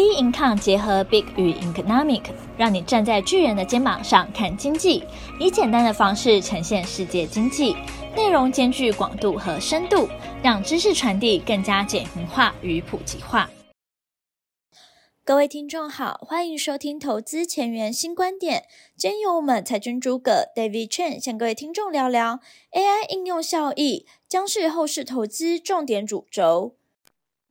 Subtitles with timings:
[0.00, 2.22] B Income 结合 Big 与 Economic，
[2.56, 5.04] 让你站在巨人的肩膀上看经济，
[5.38, 7.76] 以简单的方式呈现世界经济，
[8.16, 10.08] 内容兼具广度和深度，
[10.42, 13.50] 让知识传递更加简明化与普及化。
[15.22, 18.64] 各位听众好，欢迎收听投资前沿新观点。
[18.96, 22.40] 今天由我们财经诸葛 David Chen 向各位听众聊聊
[22.72, 26.76] AI 应用效益，将是后市投资重点主轴。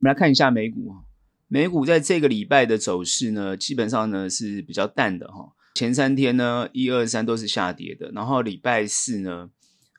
[0.00, 1.06] 们来看一下美股啊。
[1.52, 5.52] 美股在这个礼拜的走势呢，基本上呢是比较淡的哈。
[5.74, 9.50] 前三天呢，一二三都是下跌的，然后礼拜四呢，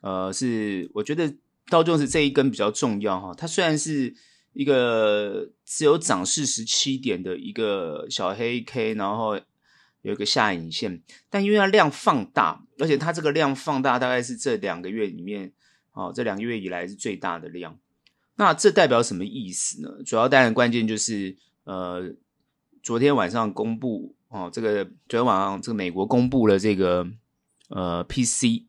[0.02, 1.36] 呃，是我觉得
[1.68, 3.34] 道琼斯这一根比较重要哈。
[3.38, 4.16] 它虽然是
[4.54, 9.36] 一个只有涨四十七点的一个小黑 K，然后
[10.04, 15.52] 有一个下影线，但因为它量放大，而且它这个量放大大概是这两个月里面，
[15.92, 17.78] 哦，这两个月以来是最大的量。
[18.36, 19.90] 那这代表什么意思呢？
[20.04, 22.14] 主要当然关键就是，呃，
[22.82, 27.08] 昨天晚上公布哦，这个昨天晚上这个美国公布了这个
[27.70, 28.66] 呃 PC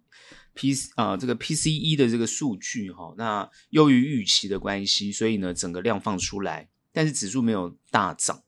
[0.54, 8.42] P 啊、这个 PCE 的这个数据哈、哦，那优于预期的关系，所以呢整个量放出来，但是指数没有大涨，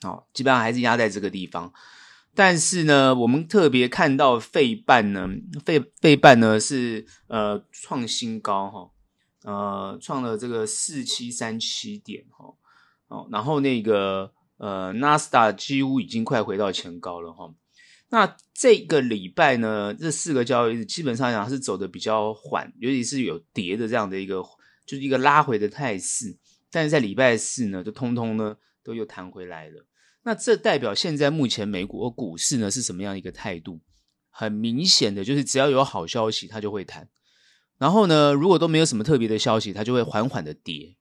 [0.00, 1.72] 好、基本上还是压在这个地方。
[2.34, 5.28] 但是呢，我们特别看到费半呢，
[5.64, 8.78] 费费半呢是呃创新高哈。
[8.80, 8.90] 哦
[9.44, 12.54] 呃，创了这个四七三七点哈，哦，
[13.12, 17.52] 哦然后那个呃，纳斯达几乎已经快回到前高了哈。
[18.08, 24.42] 那这个礼拜呢，这四个交易日基本上讲是走的比较缓，尤其是有跌的这样的一个，
[24.86, 26.36] 就是一个拉回的态势。
[26.70, 29.86] 但是在礼拜四呢，就通通呢都又弹回来了。
[30.24, 33.80] 那这代表现在目前美股股市呢是什么样一个态度？
[34.30, 37.08] 很明显的就是只要有好消息，它就会弹。
[37.78, 40.96] 然后呢，如果都没有什么特别的消息，它就会缓缓的跌。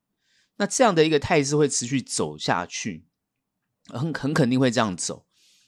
[0.57, 3.05] 那这样的一个态势会持续走下去，
[3.87, 5.25] 很很肯定会这样走。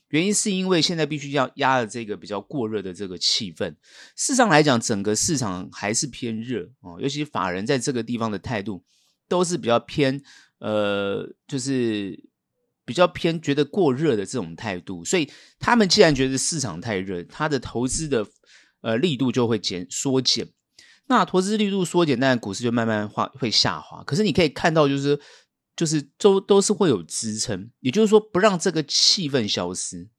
[0.10, 3.72] 原因是因为现在必须要压了这个比较过热的这个气氛。
[4.16, 8.84] 事实上来讲，整个市场还是偏热哦，尤其法人在这个地方的态度
[9.28, 10.22] 都是比较偏，
[10.60, 12.30] 呃，就是
[12.86, 15.04] 比较偏觉得过热的这种态度。
[15.04, 15.28] 所以
[15.58, 18.28] 他们既然觉得市场太热，他的投资的
[18.82, 20.48] 呃力度就会减缩减。
[21.08, 24.02] 那投资力度缩减，但股市就慢慢滑会下滑。
[24.04, 25.20] 可是你可以看到，就是
[25.76, 30.10] 就是都都是会有支撑，也就是说不让这个气氛消失。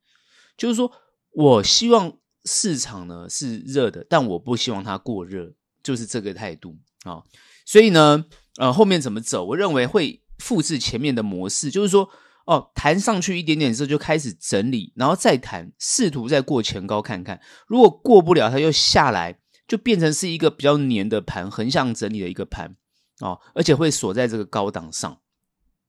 [0.58, 0.92] 就是说
[1.30, 2.12] 我希望
[2.44, 7.22] 市场呢是热的，但我不希望它过热，就是这个态度啊。
[7.64, 8.26] 所以呢，
[8.58, 9.42] 呃，后面怎么走？
[9.44, 12.10] 我认为会复制前面的模式，就是说
[12.44, 17.40] 哦，弹上去一点点之后就开始整理，然后再弹，试图再过前高看看。
[17.66, 19.38] 如果过不了，它又下来。
[19.66, 22.76] 就变成是一个比较黏的盘，横向整理的一个盘
[23.20, 25.20] 哦，而且会锁在这个高档上。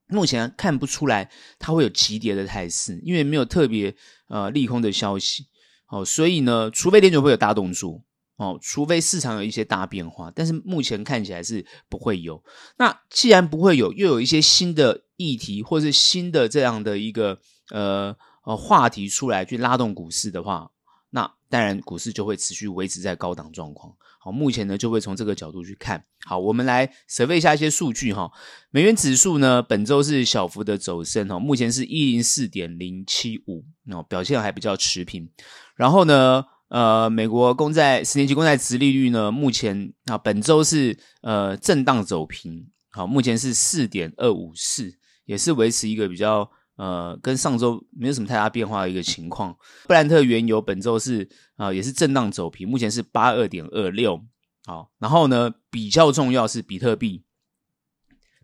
[0.08, 3.94] 目前看不出来它会有急跌的态势，因为没有特别
[4.28, 5.48] 呃利空的消息
[5.88, 8.02] 哦，所以呢，除非联准会有大动作
[8.36, 12.42] 哦，除非市场有一些大变化，但是目前看起来是不会有。
[12.78, 20.70] 那既然不会有，又有一些新的议题或是新的这样的一个呃呃话题出来去拉动股市的话。
[21.16, 23.90] 那当然，股市就会持续维持在高档状况。
[24.20, 26.04] 好，目前呢就会从这个角度去看。
[26.26, 28.30] 好，我们来 survey 一下一些数据哈。
[28.70, 35.30] 美元指数呢，本周是小幅的走升哈，目前是一零四点零七五，哦，表现还比较持平。
[35.74, 44.92] 然后呢，呃，美国公债十年期公债殖利率呢，目前啊本周是呃震荡走平，好，目前是四点二五四，
[45.24, 46.50] 也是维持一个比较。
[46.76, 49.56] 呃，跟上周没有什么太大变化的一个情况。
[49.86, 51.26] 布兰特原油本周是
[51.56, 54.22] 啊、也是震荡走平，目前是八二点二六。
[54.66, 57.22] 好，然后呢，比较重要是比特币，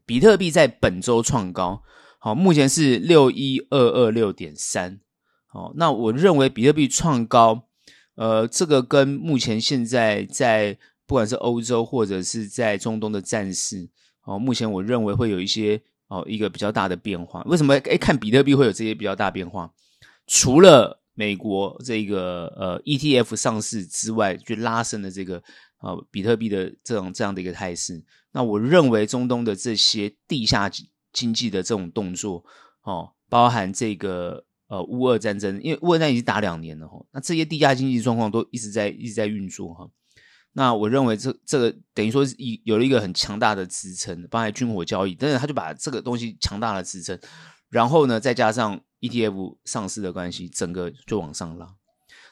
[0.07, 1.83] 比特币在本周创高，
[2.19, 5.01] 好，目前是六一二二六点三。
[5.47, 7.69] 好，那我认为比特币创高，
[8.15, 13.91] 呃，这个跟目前现在在不管是欧洲或者是在中东的战事，
[14.25, 15.83] 哦，目前我认为会有一些。
[16.13, 17.73] 哦，一个比较大的变化，为什么？
[17.73, 19.73] 诶，看比特币会有这些比较大变化，
[20.27, 25.43] 除了美国这个呃 ETF 上市之外，去拉升的这个
[25.81, 28.05] 呃比特币的这种这样的一个态势。
[28.33, 30.71] 那我认为中东的这些地下
[31.15, 32.45] 经济的这种动作，
[32.83, 39.89] 哦，包含这个呃乌俄战争，因为乌俄战争已经打两年了哈，那这些地下经济状况都一直在一直在运作哈。
[40.55, 47.19] 那我认为这这个等于说是一有了一个很强大的支撑，包含军火交易，但是他就把这个东西强大的支撑，
[47.69, 51.75] 然后呢再加上 ETF 上市的关系，整个就往上拉。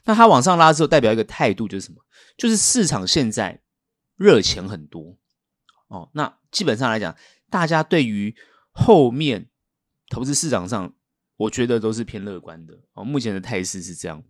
[0.04, 2.02] 那它往上拉之后，代表一个态度就是什么？
[2.38, 3.60] 就是市场现在
[4.16, 5.18] 热钱很多
[5.88, 6.08] 哦。
[6.14, 7.14] 那基本上来讲，
[7.50, 8.34] 大家对于
[8.70, 9.50] 后面
[10.08, 10.94] 投资市场上，
[11.36, 13.04] 我觉得都是偏乐观的哦。
[13.04, 14.22] 目前的态势是这样。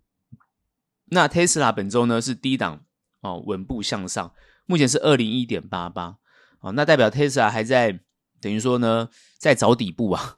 [1.04, 2.84] 那 Tesla 本周呢是低档
[3.20, 4.32] 哦，稳步向上，
[4.66, 6.16] 目前是二零一点八八
[6.60, 8.00] 哦，那代表 Tesla 还在
[8.40, 9.08] 等于说呢
[9.38, 10.36] 在找底部啊。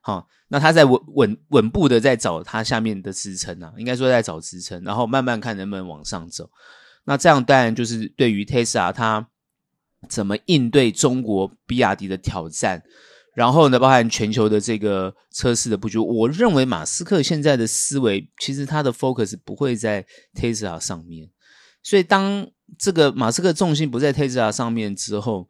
[0.00, 6.50] 好，那它在稳稳稳步的在找它下面的支撑啊，应该说在找支撑，然后慢慢看能不能往上走。
[7.04, 9.28] 那这样当然就是对于 Tesla 它
[10.08, 12.82] 怎么应对中国比亚迪的挑战，
[13.34, 21.30] 然后呢，包含全球的这个车市的布局，我认为马斯克现在的思维其实他的 focus 不会在 Tesla 上面，
[21.86, 22.44] 所以当
[22.76, 25.48] 这个马斯克重心不在 Tesla 上面之后。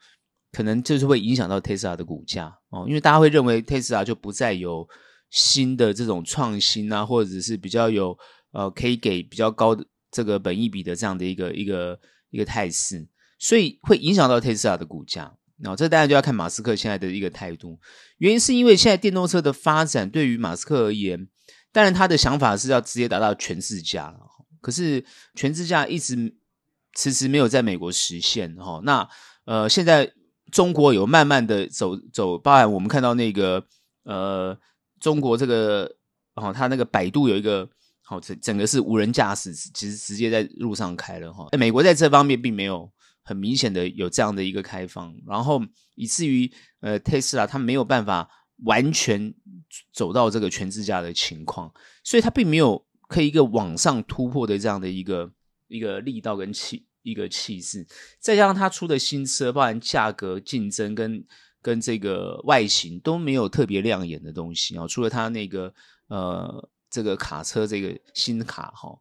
[0.52, 4.88] 可能就是会影响到 Tesla 的股价哦，因为大家会认为 Tesla 就不再有
[5.28, 8.16] 新的这种创新啊，或者是比较有
[8.52, 12.00] 呃可以给比较高的这个本益比的这样的一个一个
[12.30, 13.06] 一个态势，
[13.38, 15.36] 所以会影响到 Tesla 的股价。
[15.58, 17.78] 那、这当然就要看马斯克现在的一个态度。
[18.16, 21.28] 原因是因为现在电动车的发展对于马斯克而言，
[21.70, 24.16] 当然他的想法是要直接达到全自驾，
[24.66, 25.04] 可是
[25.36, 26.34] 全自驾一直
[26.96, 28.82] 迟迟没有在美国实现哈、哦。
[28.84, 29.08] 那
[29.44, 30.12] 呃现在。
[30.52, 33.66] 中国有慢慢的走走，包含我们看到那个
[34.04, 34.56] 呃，
[35.00, 35.92] 中国这个
[36.36, 37.68] 哦，它那个百度有一个
[38.00, 41.58] 好整、整个是无人驾驶，其实直接在路上开了哈、哦。
[41.58, 42.88] 美国在这方面并没有
[43.24, 45.60] 很明显的有这样的一个开放，然后
[45.96, 46.48] 以至于
[46.80, 48.30] 呃，特斯拉它没有办法
[48.64, 49.34] 完全
[49.92, 51.74] 走到这个全自驾的情况，
[52.04, 55.32] 所以它并没有可以一个往上突破的这样的一个
[55.68, 56.86] 一个力道跟气。
[57.06, 57.86] 一个气势，
[58.18, 61.24] 再加上他出的新车，包含价格竞争跟
[61.62, 64.88] 跟这个外形都没有特别亮眼的东西啊。
[64.88, 65.72] 除了他那个
[66.08, 68.98] 呃这个卡车这个新卡哈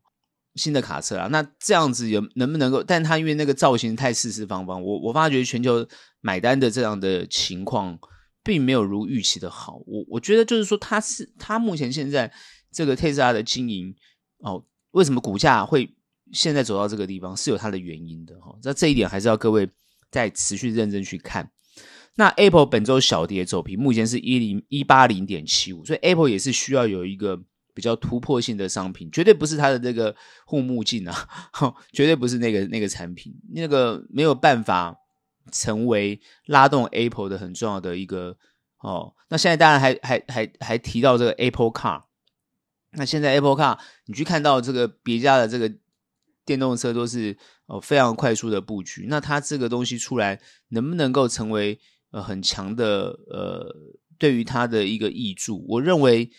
[0.54, 2.84] 新的卡车啊，那这样子有能不能够？
[2.84, 5.84] 但他因为那个造型太四四方方，我我发觉全球
[6.22, 7.98] 买单的这样的情况
[8.44, 9.78] 并没有如预期的好。
[9.88, 12.32] 我我觉得就是说，他是他目前现在
[12.76, 13.96] 这个特斯拉的经营
[14.40, 15.90] 哦，为什么股价会？
[16.32, 19.70] 现在走到这个地方是有它的原因的哈，那这一点还是要各位
[20.10, 21.52] 再持续认真去看。
[22.16, 27.40] 那 Apple 本周小跌走平，目前是一零一八零点七五，所以 Apple 也是需要有一个
[27.76, 30.16] 比较突破性的商品，绝对不是它的这个
[30.48, 31.16] 护目镜啊，
[31.94, 34.98] 绝对不是那个那个产品，那个没有办法
[35.52, 38.36] 成为拉动 Apple 的很重要的一个
[38.80, 39.14] 哦。
[39.30, 42.02] 那现在当然还还还还提到这个 Apple Car，
[42.98, 45.72] 那现在 Apple Car 你去看到这个别家的这个。
[46.48, 51.80] 电动车都是呃非常快速的布局，那它这个东西出来能不能够成为
[52.12, 53.76] 呃很强的呃
[54.20, 55.66] 对于它的一个益助？
[55.68, 56.30] 我认为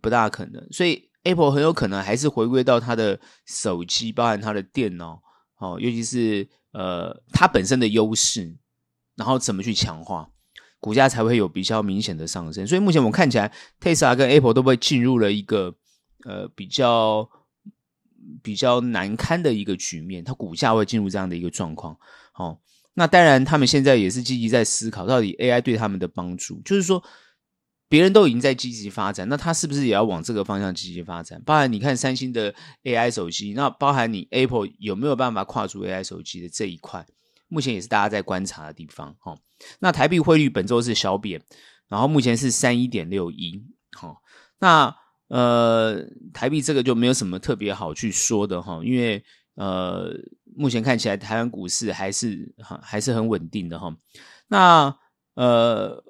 [0.00, 5.20] 不大可能，所以 Apple 很有可能还是回归到它的手机，包含它的电脑，
[5.58, 8.56] 哦，尤其是呃它本身的优势，
[9.16, 10.30] 然后怎么去强化
[10.78, 12.64] 股价才会有比较明显的上升。
[12.64, 15.74] 所以目前我们看起来，Tesla 跟 Apple 都会进入了一个
[16.24, 17.28] 呃比较。
[18.40, 21.98] 比较难堪的一个局面，它股价会进入这样的一个状况。
[22.34, 22.56] 哦，
[22.94, 27.02] 那当然，他们现在也是积极在思考，到底 AI 对他们的帮助，就是说，
[27.88, 31.42] 别人都已经在积极发展，那他是不是也要往这个方向积极发展？
[31.44, 32.54] 包含你看三星的
[32.84, 37.04] AI 手机，那包含你 Apple 有没有办法跨出 AI 手机的这一块？
[37.48, 39.16] 目前也是大家在观察的地方。
[39.18, 39.38] 哈、哦，
[39.80, 41.42] 那台币汇率本周是小贬，
[41.88, 43.64] 然后目前是三一点六一。
[43.90, 44.22] 好，
[44.60, 45.01] 那。
[45.32, 49.24] 呃，台币这个就没有什么特别好去说的哈，因为
[49.54, 50.12] 呃，
[50.54, 53.96] 目前看起来台湾股市还是哈还是很稳定的哈。
[54.48, 54.94] 那
[55.32, 56.04] 呃，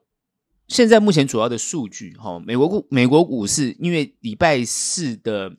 [0.67, 5.57] 现在目前主要的数据哈，美国股美国股市因为礼拜四的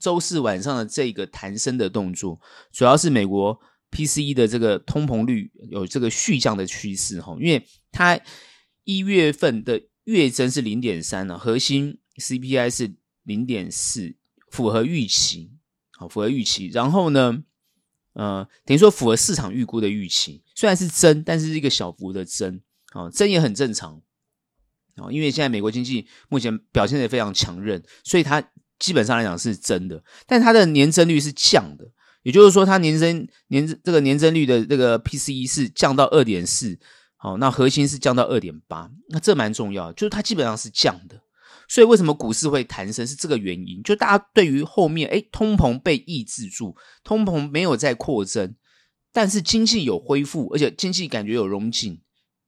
[0.00, 2.40] 周四晚上的这个弹升的动作，
[2.72, 3.56] 主要是美国
[3.92, 8.18] PCE 的这个通膨率有这个续降的趋势哈，因为它
[8.82, 12.96] 一月份的月增是零点三呢，核心 CPI 是。
[13.24, 14.14] 零点四
[14.50, 15.50] 符合预期，
[15.92, 16.68] 好，符合预期。
[16.68, 17.42] 然后呢，
[18.12, 22.60] 呃，等于说符合市场预估的预期，虽然是增，但是是一个小幅的增，
[22.92, 24.00] 啊，增也很正常，
[24.96, 28.42] 啊，因为现在美国经济目前表现得非常强韧，所以它
[28.78, 31.90] 基本上来讲是增的，但它的年增率是降的，
[32.22, 36.78] 也就是说，它年增年这个年增率的这个 PCE 是降到二点四，
[37.16, 41.22] 好，那核心是降到二点八，那这蛮重要，就是它基本上是降的。
[41.74, 43.04] 所以为什么股市会弹升？
[43.04, 43.82] 是这个原因。
[43.82, 48.54] 就大家对于后面，诶，通膨被抑制住，通膨没有再扩增，
[49.12, 52.00] 但是经济有恢复，而且经济感觉有融景，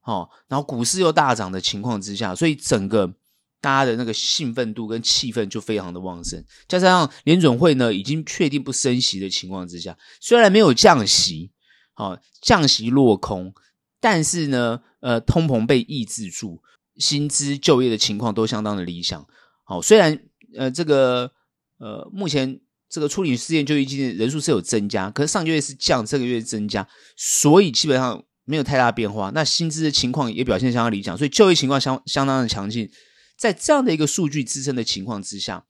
[0.04, 3.12] 哦，然后股市又大涨的情况之下，所以整个
[3.61, 6.45] 大家的那个兴奋度跟气氛就非常的旺盛。
[6.68, 11.50] 加上联准会呢已经确定不升息的情况之下，虽然没有降息，
[11.97, 13.52] 哦，降息落空，
[13.99, 16.62] 但是呢，呃，通膨被抑制住。
[16.99, 19.26] 薪资、就业的情况都相当的理想。
[19.65, 20.19] 好，虽然
[20.57, 21.31] 呃这个
[21.79, 29.31] 呃目前这个处理失业救济金人数是有增加，可是上个月是降，这个月增加，所以基本上没有太大变化。
[29.35, 32.91] 那薪资的情况也表现相当理想，所以就业情况相相当的强劲。
[33.37, 35.67] 在这样的一个数据支撑的情况之下，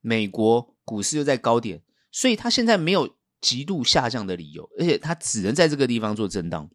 [0.00, 1.82] 美国股市又在高点，
[2.12, 6.68] 所以它现在没有极度下降的理由，而且它只能在这个地方做震荡。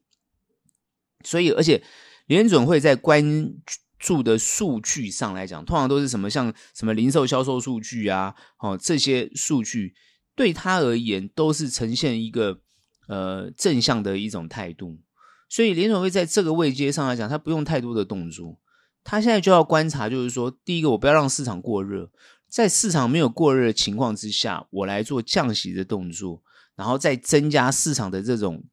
[1.23, 1.83] 所以，而且
[2.25, 3.53] 联准会在关
[4.03, 9.95] 注的数据上来讲，通常都是什么像什么零售销售数据啊，哦，这些数据
[10.35, 12.59] 对他而言都是呈现一个
[13.07, 14.99] 呃正向的一种态度。
[15.47, 18.59] 所以，联准会在这个位阶上来讲，他不用太多的动作。
[19.05, 22.11] 他现在就要观察，就是说，第一个，我不要让市场过热，
[22.49, 26.43] 在市场没有过热的情况之下，我来做降息的动作，
[26.75, 28.65] 然后再增加市场的这种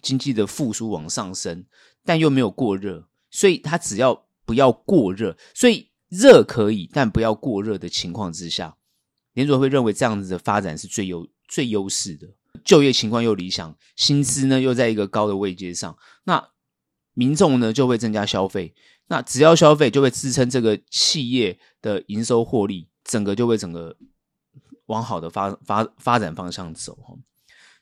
[0.00, 1.64] 经济的复苏往上升，
[2.04, 8.76] 但又没有过热，所以他只要不要过热，所以热可以，但不要过热的情况之下，
[9.34, 12.28] 联准会认为这样子的发展是最优最优势的，
[12.64, 16.50] 就业情况又理想，薪资呢又在一个高的位阶上，那
[17.14, 18.74] 民众呢就会增加消费。
[19.08, 23.94] 那只要消费就会支撑这个企业的营收获利，整个就会整个
[24.86, 26.96] 往好的发发发展方向走。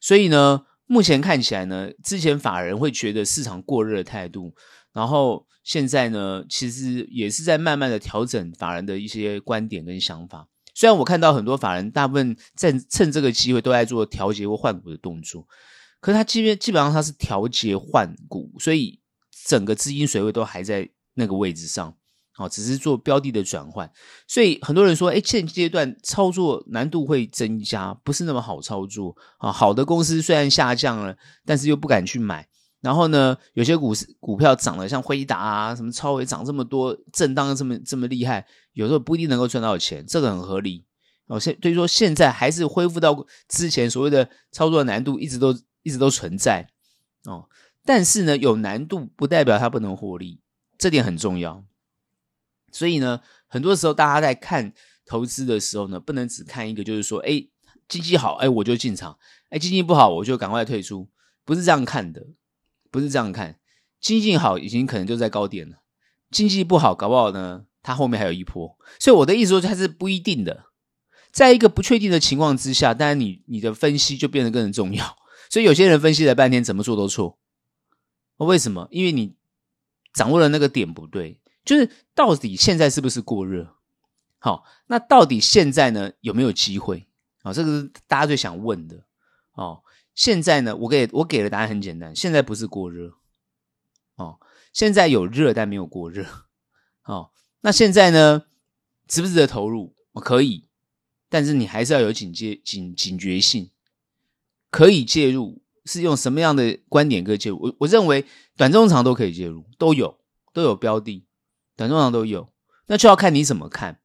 [0.01, 4.53] 所以呢，目前看起来呢，之前法人会觉得市场过热的态度，
[4.93, 10.49] 然后现在呢，其实也是在慢慢的调整法人的一些观点跟想法。
[10.75, 15.47] 虽然我看到很多法人大部分在趁这个机会都在做调节或换股的动作，
[16.01, 19.01] 可是他基本基本上他是调节换股，所以
[19.47, 20.89] 整个资金水位都还在。
[21.15, 21.95] 那个位置上，
[22.33, 23.91] 好，只是做标的的转换，
[24.29, 29.53] 所以很多人说，哎，现阶段操作难度会增加，不是那么好操作啊。
[29.53, 32.49] 好的公司虽然下降了，但是又不敢去买。
[32.81, 40.85] 然后呢，有些股股票涨得，像辉达啊，什么超微涨这么多，震荡这么这么厉害，有时候不一定能够赚到钱，这个很合理
[41.27, 41.39] 哦。
[41.39, 46.69] 现所以说现在还是恢复到之前所谓的操作的难度，一直都一直都存在
[47.25, 47.49] 哦。
[47.85, 50.41] 但是呢，有难度不代表它不能获利。
[50.79, 51.63] 这点很重要，
[52.73, 54.73] 所以呢，很多时候大家在看
[55.05, 57.47] 投资的时候呢，不能只看一个，就是说，哎，
[57.87, 59.19] 经济好，哎，我就进场；
[59.51, 61.07] 哎，经济不好，我就赶快退出。
[61.45, 62.25] 不是这样看的，
[62.91, 63.59] 不是这样看。
[64.01, 65.77] 经济好，已经可能就在高点了；
[66.31, 68.77] 经济不好，搞不好呢，它后面还有一波。
[68.99, 70.65] 所以我的意思说，它是不一定的。
[71.31, 75.17] 在一个不确定的情况之下，当然你你的分析就变得更重要。
[75.49, 77.39] 所以有些人分析了半天，怎么做都错。
[78.37, 78.89] 为什么？
[78.91, 79.37] 因为你。
[80.13, 83.77] 掌握了那个点不对，就是到底现在是不是过热？
[84.41, 87.07] 好，那到底现在呢，有没有机会？
[87.43, 89.05] 啊，这个是大家最想问的。
[89.53, 89.81] 哦，
[90.15, 93.15] 现在呢，我给我给的答案很简单，现在不是过热。
[94.17, 94.39] 哦，
[94.73, 96.27] 现在有热但没有过热。
[97.05, 97.31] 哦，
[97.63, 98.45] 那现在呢，
[99.09, 99.95] 值不值得投入？
[100.15, 100.69] 可以，
[101.29, 103.71] 但是你还是要有警戒、警警觉性，
[104.71, 105.63] 可以介入。
[105.87, 107.59] 是用什么样的观点可以介入？
[107.59, 110.21] 我我认为短中长都可以介入，都有
[110.53, 111.25] 都有标的，
[111.75, 112.53] 短中长都有，
[112.87, 113.99] 那就要看你怎么看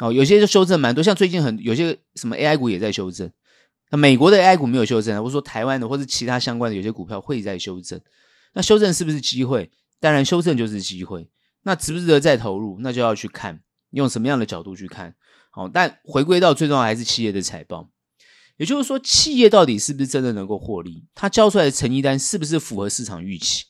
[0.00, 0.10] 哦。
[0.10, 3.30] 有些就修正蛮多，像最近很有些什么 AI 股也在修正，
[3.96, 8.00] 美国的 A 股没有修正，或者说台湾的或者其他相关的有些股票会在修正。
[8.54, 9.70] 那修正是不是机会？
[10.00, 11.28] 当然，修正就是机会。
[11.62, 12.78] 那值不值得再投入？
[12.80, 15.14] 那就要去看用什么样的角度去看。
[15.50, 17.90] 好，但回归到最重要还是企业的财报。
[18.56, 21.04] 也就是说，企业到底是不是真的能够获利？
[21.14, 23.64] 它交出来的成绩单是不是符合市场预期？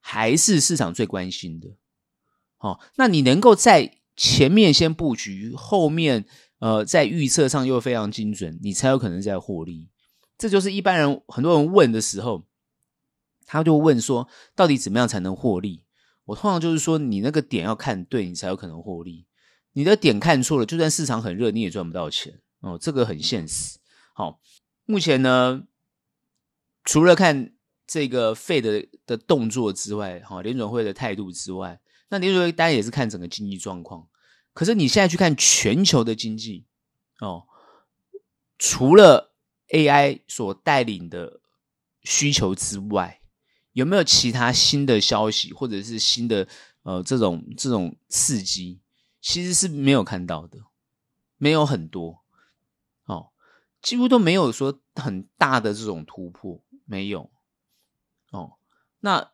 [0.00, 1.68] 还是市场最关心的？
[2.56, 6.26] 好，那你能够在前面先布局，后面
[6.58, 9.88] 呃在预测上又非常精准，你才有可能在获利。
[10.38, 12.44] 这就是一般人很多人问的时候，
[13.46, 15.84] 他就问说，到底怎么样才能获利？
[16.26, 19.26] 我通常就是说，你那个点要看对，你才有可能获利。
[19.72, 22.78] 你的点看错了，就算市场很热，你也赚不到钱哦。
[22.80, 23.78] 这个很现实。
[24.12, 24.40] 好，
[24.86, 25.62] 目前呢，
[26.82, 27.52] 除了看
[27.86, 34.08] 这个费的的动作之外，哈，联准会的态度之外，那联准会当然也是看整个经济状况。
[34.56, 36.64] 可是你现在去看全球的经济，
[37.20, 37.46] 哦，
[38.58, 39.34] 除了
[39.68, 41.40] AI 所带领的
[42.04, 43.20] 需求之外，
[43.72, 46.48] 有没有其他新的消息，或者是新的
[46.84, 48.80] 呃这种这种刺激？
[49.20, 50.58] 其实是没有看到的，
[51.36, 52.24] 没有很多
[53.04, 53.28] 哦。
[53.82, 57.30] 几乎都没有说很大的这种突破，没有
[58.30, 58.54] 哦。
[59.00, 59.32] 那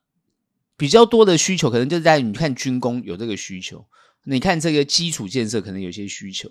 [0.77, 3.87] 比较多的需求，可能就在你看军工有这个需求，
[4.25, 6.51] 你看这个基础建设可能有些需求。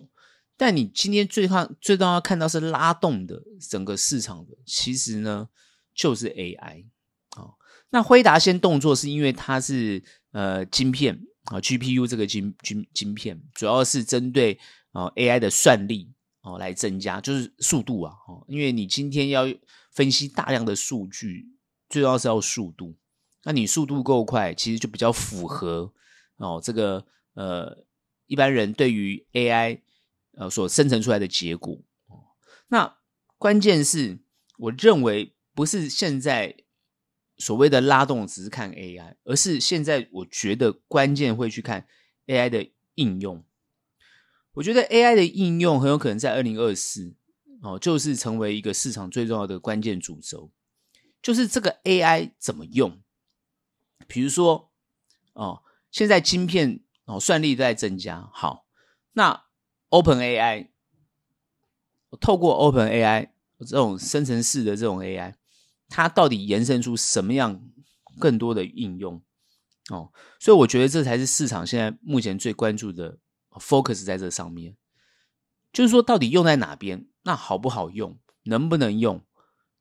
[0.58, 5.50] 但你今天最看最重要看到是拉动的整个市场的，其实呢
[5.96, 6.86] 就是 AI
[7.36, 7.56] 哦。
[7.90, 14.60] 那辉达先动作是因为它是呃晶片啊，GPU 这个晶晶晶片，主要是针对
[14.92, 19.46] 啊 AI 的算力哦来增加，就是速度啊哦，因为你今天要
[19.92, 21.48] 分析大量的数据，
[21.90, 22.96] 最重要是要速度。
[23.44, 25.92] 那你速度够快，其实就比较符合
[26.38, 27.86] 哦这个呃
[28.28, 29.82] 一般人对于 AI
[30.34, 31.82] 呃所生成出来的结果。
[32.68, 32.98] 那
[33.38, 34.20] 关键是，
[34.58, 36.58] 我认为不是现在。
[37.38, 41.88] 所谓的拉动只是看 AI，而是现在我觉得关键会去看
[42.28, 43.44] AI 的应用。
[44.54, 47.16] 我觉得 AI 的应用很有可能在二零二四
[47.64, 50.52] 哦，就是成为一个市场最重要的关键主轴。
[51.20, 53.02] 就是这个 AI 怎么用？
[54.08, 54.72] 比如说
[55.34, 56.82] 哦，现在晶片
[57.12, 58.66] 哦算力在增加，好，
[59.12, 59.44] 那
[59.90, 60.70] OpenAI
[62.20, 65.36] 透过 OpenAI 这种生成式的这种 AI。
[65.94, 67.62] 它到底延伸出什么样
[68.18, 69.22] 更多的应用
[69.90, 70.14] 哦？
[70.40, 73.18] 所以我觉得这才是市场现在目前最关注的
[73.56, 74.78] focus 在这上面，
[75.74, 79.22] 就是说到底用在哪边，那好不好用，能不能用，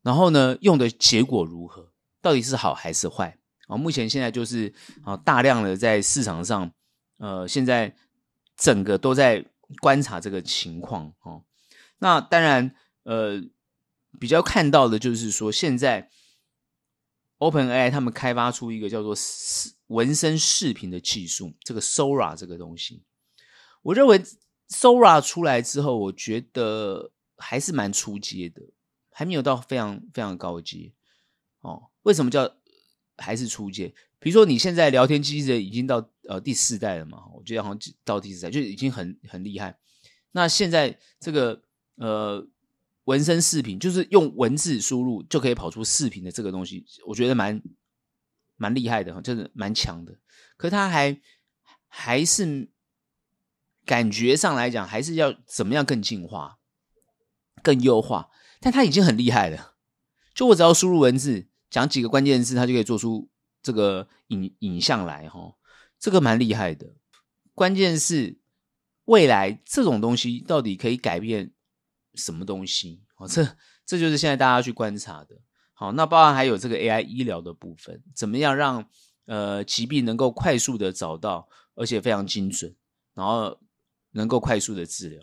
[0.03, 3.77] 然后呢，用的结果如何，到底是好还是坏啊？
[3.77, 6.73] 目前现在就是啊，大量的在市场上，
[7.21, 7.95] 呃，现在
[8.57, 9.47] 整个都在
[9.81, 11.45] 观察这个情况哦。
[12.01, 12.75] 那当然，
[13.05, 13.41] 呃。
[14.19, 16.11] 比较看到的就是说，现在
[17.39, 19.15] OpenAI 他们开发出一个叫做
[19.87, 23.05] 纹身视频的技术，这个 Sora 这个东西，
[23.83, 24.21] 我认为
[24.69, 28.61] Sora 出来之后，我觉得还是蛮初阶的，
[29.13, 30.93] 还没有到非常非常高阶
[31.61, 31.91] 哦。
[32.03, 32.57] 为什么叫
[33.17, 33.95] 还是初阶？
[34.19, 39.77] 比如说你现在聊天机器人已经到呃第四代了嘛，我觉得好像到第四代就已经很很厉害。
[40.31, 41.63] 那现在这个
[41.97, 42.47] 呃。
[43.05, 47.61] 纹身视频就是用文字输入就可以跑出视频的这个东西，我觉得蛮
[48.57, 50.17] 蛮厉害的哈，就是蛮强的。
[50.57, 51.21] 可是它还
[51.89, 52.69] 还是
[53.85, 56.59] 感觉上来讲，还是要怎么样更进化、
[57.65, 58.31] 更优化。
[58.61, 59.75] 但它已经很厉害了，
[60.33, 63.29] 就我只要输入文字，讲几个关键字，它就可以做出
[63.61, 65.57] 这个影影像来哈，
[66.01, 66.95] 这个蛮厉害的。
[67.55, 68.39] 关键是
[69.05, 71.53] 未来这种东西到底可以改变
[72.15, 73.03] 什么东西？
[73.17, 73.47] 哦，这
[73.85, 75.37] 这就是现在大家去观察的。
[75.75, 78.89] 好，那包含还有这个 AI 医疗的部分，怎么样让
[79.27, 82.75] 呃疾病能够快速的找到，而且非常精准，
[83.15, 83.59] 然后
[84.13, 85.23] 能够快速的治疗。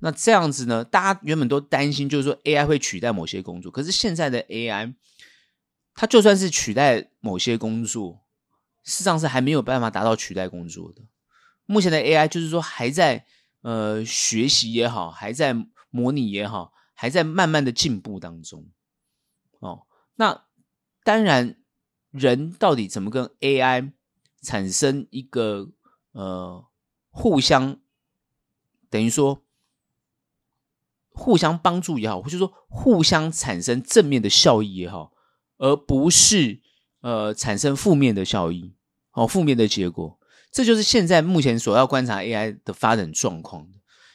[0.00, 4.94] 那这样子呢，大家原本都担心，就是说 AI 会取代某些工作，可是现在的 AI，
[5.94, 8.24] 它就算是取代某些工作，
[8.88, 11.02] 事实上是还没有办法达到取代工作的。
[11.66, 13.26] 目前的 AI 就是说还在
[13.60, 15.54] 呃学习也好，还在。
[15.90, 18.68] 模拟也好，还在慢慢的进步当中。
[19.60, 20.44] 哦，那
[21.02, 21.56] 当然，
[22.10, 23.92] 人到底怎么跟 AI
[24.42, 25.70] 产生一个
[26.12, 26.66] 呃
[27.08, 27.80] 互相
[28.90, 29.42] 等于说
[31.08, 35.14] 互相帮助也好，或者说互相产生正面的效益也好，
[35.56, 36.60] 而不是
[37.00, 38.74] 呃产生负面的效益
[39.18, 40.16] 哦，负面的结果，
[40.52, 43.68] 这就是现在目前所要观察 AI 的发展状况。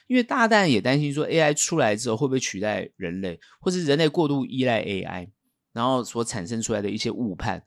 [0.06, 5.28] 因为大家当然也担心说，AI 出来之后会不会取代人类，或是人类过度依赖 AI，
[5.72, 7.64] 然后所产生出来的一些误判，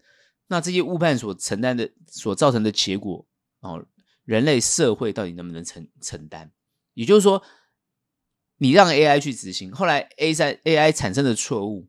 [0.47, 3.25] 那这些误判所承担的、所造成的结果，
[3.59, 3.85] 哦，
[4.23, 6.51] 人类社会到底能不能承承担？
[6.93, 7.41] 也就是说，
[8.57, 11.87] 你让 AI 去执行，后来 A 在 AI 产生的错误，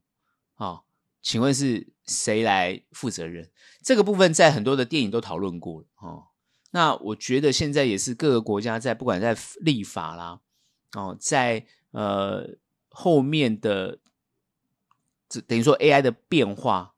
[0.54, 0.84] 啊、哦，
[1.20, 3.50] 请问是谁来负责任？
[3.82, 6.28] 这个部分在很多的电影都讨论过，哦。
[6.70, 10.40] 那我觉得现在也是各个国家在不管在立法啦，
[10.92, 12.58] 哦，在呃
[12.90, 14.00] 后面的
[15.28, 16.94] 这等于说 AI 的变化，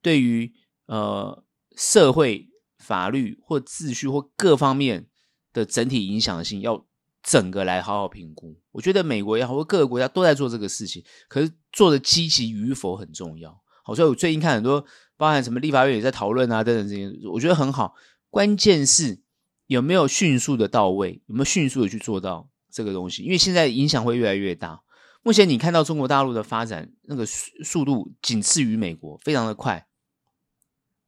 [0.00, 0.54] 对于
[0.86, 1.44] 呃
[1.76, 5.06] 社会法律或秩序或各方面
[5.52, 6.86] 的整体影响性，要
[7.22, 8.56] 整个来好好评估。
[8.72, 13.60] 我觉得美国也好，或各个国家都在做这个事情，可是做的积极与否很重要。
[13.82, 14.84] 好，所以我最近看很多，
[15.16, 17.94] 包含什么立法院也在讨论啊等等这些，我觉得很好。
[18.28, 19.20] 关键是
[19.66, 23.22] 有没有迅速的到位，有没有迅速的去做到这个东西？
[23.22, 24.82] 因为现在影响会越来越大。
[25.22, 29.86] 目前你看到中国大陆的发展，那个速速度仅次于美国，非常的快。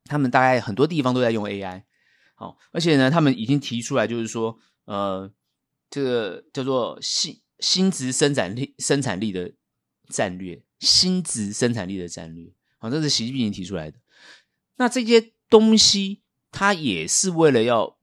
[0.05, 1.85] 他们大概很多地方都在用 AI，
[2.35, 5.31] 好，而且呢，他们已经提出来，就是说，呃，
[5.93, 9.53] 这个叫做新新质生产力生产力的
[10.09, 13.99] 战略，新质生产力的战略，好，这是习近平提出来的。
[14.79, 16.23] 那这些东西。
[16.55, 17.97] 它也是为了要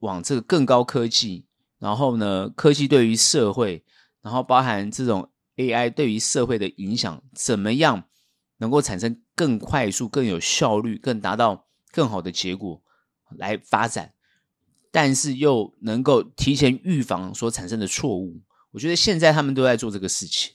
[0.00, 1.46] 往这个更高科技，
[1.78, 3.82] 然后呢，科技对于社会，
[4.20, 8.04] 然后包含这种 AI 对于社会的影响，怎么样
[8.58, 12.82] 能够产生更快速、更有效率、更达到更好的结果
[13.30, 14.13] 来发展。
[14.94, 18.40] 但是又能够提前预防所产生的错误。
[18.70, 20.52] 我觉得现在他们都在做这个事情。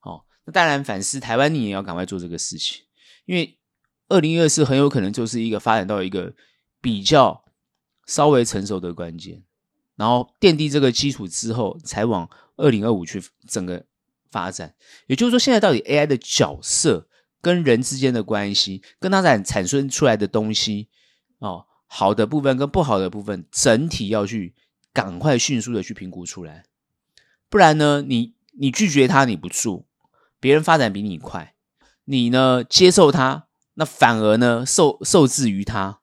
[0.00, 2.82] 哦，那当然反思台湾，你也要赶快做这个事情，
[3.26, 3.60] 因为
[4.08, 6.34] 二零二四很有可能就是一个发展到一个
[6.80, 7.44] 比较
[8.06, 9.44] 稍微成熟的关键，
[9.94, 13.84] 然后奠定这个基础之后，才往二零二五去整个
[14.32, 14.74] 发展。
[15.06, 17.06] 也就是说，现在到底 AI 的角色
[17.40, 20.88] 跟人之间的关系，跟它产产生出来的东西，
[21.38, 24.54] 哦，好的部分跟不好的部分，整体要去
[24.92, 26.64] 赶快迅速的去评估出来，
[27.48, 29.86] 不然呢，你你拒绝他，你不做，
[30.40, 31.54] 别人发展比你快，
[32.04, 36.00] 你呢接受他，那反而呢受受制于他，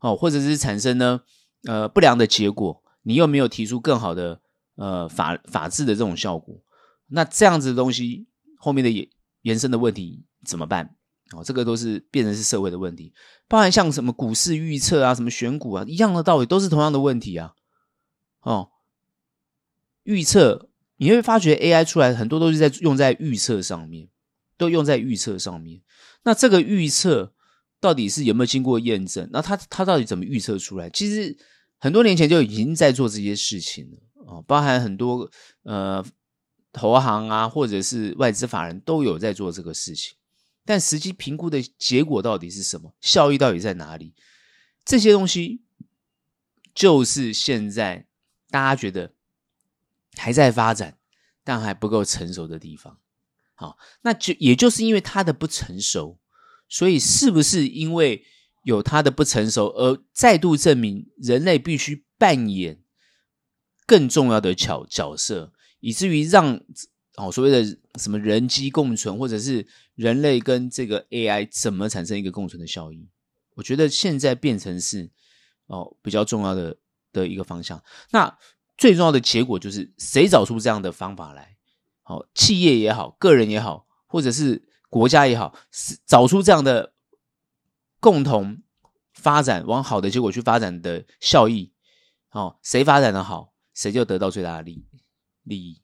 [0.00, 1.20] 哦，或者是产生呢
[1.64, 4.40] 呃不良的结果，你又没有提出更好的
[4.76, 6.62] 呃法法治的这种效果，
[7.08, 8.26] 那这样子的东西
[8.58, 9.08] 后面的延
[9.42, 10.96] 延伸的问题怎么办？
[11.36, 13.12] 哦，这个都是变成是社会的问题，
[13.46, 17.54] 包含像什么股市预测啊，什么选股啊，一样的道理，都是同样的问题啊。
[18.40, 18.70] 哦，
[20.02, 24.08] 预测你会发觉 AI 出来很多都是在用在预测上面，
[24.56, 25.82] 都用在预测上面。
[26.24, 27.32] 那这个预测
[27.78, 29.28] 到底是有没有经过验证？
[29.32, 30.90] 那它它到底怎么预测出来？
[30.90, 31.36] 其实
[31.78, 35.30] 很多年前就已经在做这些事情了哦，包含很多
[35.62, 36.04] 呃
[36.72, 40.16] 投行啊，或者是外资法人都有在做这个事情。
[40.64, 42.94] 但实际评估的结果到底是什么？
[43.00, 44.14] 效益到底在哪里？
[44.84, 45.62] 这些东西
[46.74, 48.06] 就是现在
[48.50, 49.12] 大家觉得
[50.16, 50.98] 还在发展，
[51.44, 52.98] 但还不够成熟的地方。
[53.54, 56.18] 好，那就也就是因为它的不成熟，
[56.68, 58.24] 所以是不是因为
[58.62, 62.80] 有它的不成熟，而再度证明人类必须扮演
[63.86, 66.60] 更重要的角角色，以至于让
[67.16, 69.66] 哦所谓的什么人机共存，或者是
[70.00, 73.06] 人类跟这个 AI 怎么产生一个共存的效益？
[73.54, 75.10] 我觉得现在变成是
[75.66, 76.78] 哦比较重要的
[77.12, 77.84] 的一个方向。
[78.10, 78.38] 那
[78.78, 81.58] 最重要的结果就是谁找出这样的方法来？
[82.00, 86.94] 好，企业也好，个人也好，或者是国家也好，是找出这样的
[88.00, 88.62] 共同
[89.12, 91.74] 发展往好的结果去发展的效益。
[92.30, 94.82] 好，谁发展的好，谁就得到最大的利
[95.42, 95.82] 利益。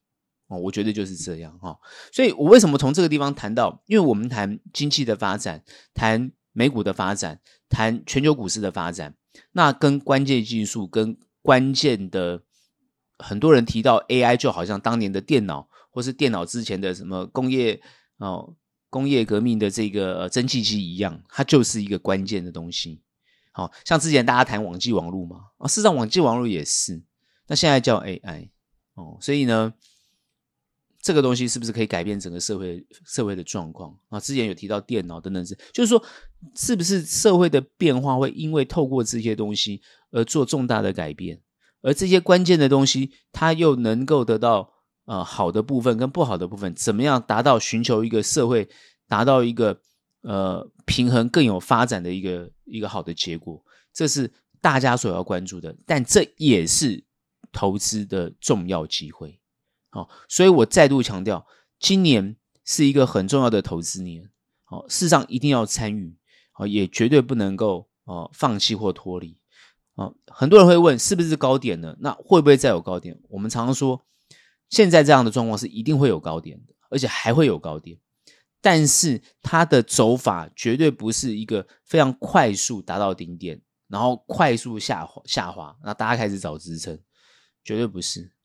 [0.49, 1.77] 哦，我觉得就是这样哈，
[2.13, 3.83] 所以我为什么从这个地方谈到？
[3.87, 9.17] 因为我们谈经济的发展，谈美股的发展，谈全球股市的发展，
[9.51, 12.45] 那跟关键技术、跟关键的
[13.19, 17.83] 很多人提到 AI，就好像当年的电脑，或是电脑之前的什么工业
[18.19, 18.55] 哦，
[18.89, 23.03] 工业革命的这个蒸汽机一样，它就是一个关键的东西。
[23.51, 27.03] 好像之前大家谈网际网络嘛，啊，事实上网际网络也是，
[27.49, 28.51] 那现在叫 AI
[28.95, 29.75] 哦，所以呢。
[31.07, 34.19] 这个东西是不是可以改变整个社会社会的状况啊？
[34.19, 36.03] 之前有提到电脑等等，是就是说，
[36.57, 41.41] 是不是社会的变化会因为透过这些东西而做重大的改变？
[41.81, 44.69] 而这些关键的东西，它又能够得到
[45.05, 48.69] 呃好的部分跟不好的部分，怎么样达到寻求一个社会
[49.07, 49.81] 达到一个
[50.23, 53.65] 呃平衡更有发展的一个一个好的结果？
[53.93, 54.29] 这是
[54.61, 57.05] 大家所要关注的，但这也是
[57.53, 59.39] 投资的重要机会。
[59.97, 61.47] 哦，所以我再度强调，
[61.81, 64.31] 今年是一个很重要的投资年。
[64.65, 66.15] 好，事实上一定要参与，
[66.53, 69.39] 好，也绝对不能够哦放弃或脱离。
[69.95, 71.97] 啊，很多人会问，是不是高点呢？
[72.01, 73.19] 那会不会再有高点？
[73.31, 74.05] 我们常常说，
[74.69, 77.99] 现在这样的状况是一定会有高点的，而且还会有高点。
[78.61, 86.99] 但是它的走法绝对不是一个非常快速达到顶点，然后快速下滑下滑，那大家开始找支撑，
[87.65, 88.36] 绝对不是。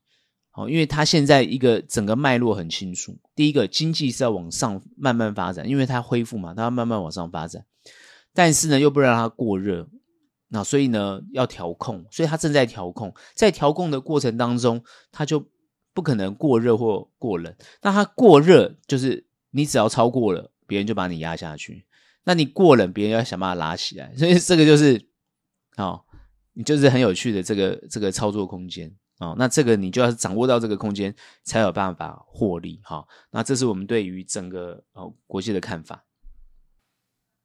[0.54, 3.16] 好，因为它现在一个整个脉络很清楚。
[3.34, 7.64] 第一个，经济是要往上慢慢发展，因为它恢复嘛，它要慢慢往上发展。
[8.34, 9.88] 但是呢，又不让它过热，
[10.48, 13.14] 那所以呢，要调控，所以它正在调控。
[13.34, 15.42] 在调控的过程当中，它就
[15.94, 17.54] 不可能过热或过冷。
[17.80, 21.82] 那它过热，就是你只要超过了，别人就把你压下去；
[22.24, 24.14] 那你过冷，别人要想办法拉起来。
[24.16, 25.02] 所以这个就是，
[25.76, 26.04] 好，
[26.52, 28.94] 你就是很有趣的这个这个操作空间。
[29.22, 33.06] 哦，那这个你就要掌握到这个空间，才有办法获利哈。
[33.30, 36.04] 那这是我们对于整个哦国际的看法。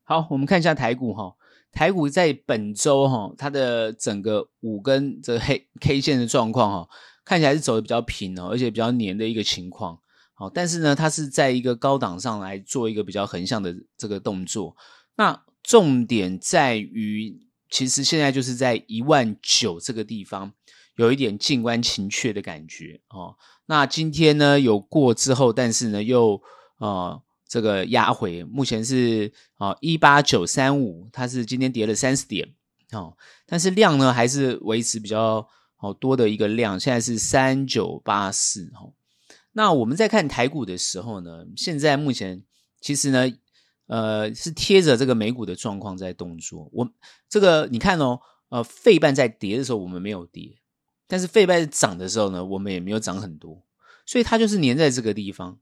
[0.04, 1.36] 好，我们看一下台股哈。
[1.72, 6.90] 台股在本周哈，它的整个五根这黑 K 线的状况哈，
[7.24, 10.00] 看起来是走的比较平哦，而且比较黏的一个情况。
[10.34, 14.76] 好，但是呢，它是在一个高档上来做一个比较横向的这个动作。
[15.18, 20.54] 那重点在于，其实现在就是在一万九这个地方。
[20.98, 23.38] 有一点静观情阙的感觉哦。
[23.66, 26.42] 那今天呢有过之后，但是呢又
[26.78, 32.54] 呃这个压回，目前是啊一八九三五，它是今天跌了三十点
[32.92, 38.90] 哦，但是量呢还是维持比较好多的一个量，现在是三九八四哈。
[39.54, 42.44] 那我们在看台股的时候呢，现在目前
[42.80, 43.28] 其实呢，
[43.88, 46.70] 呃，是贴着这个美股的状况在动作。
[46.72, 46.90] 我
[47.28, 50.58] 这个你看哦，呃，费半在跌的时候我们没有跌，
[51.08, 53.64] 但是费拜涨的时候呢，我们也没有涨很多，
[54.06, 55.58] 所以它就是粘在这个地方。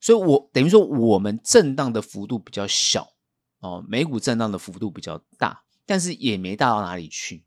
[0.00, 3.12] 所以我等于说我们震荡的幅度比较小
[3.58, 7.44] 哦，美股震荡的幅度比较大，但是也没大到哪里去，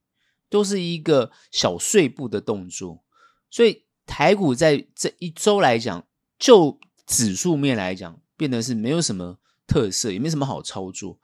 [0.50, 3.04] 都是一个小碎步的动作。
[3.50, 6.06] 所以台股在这一周来讲，
[6.38, 11.20] 就指数面来讲，变得是没有什么特色，也没什么好操作。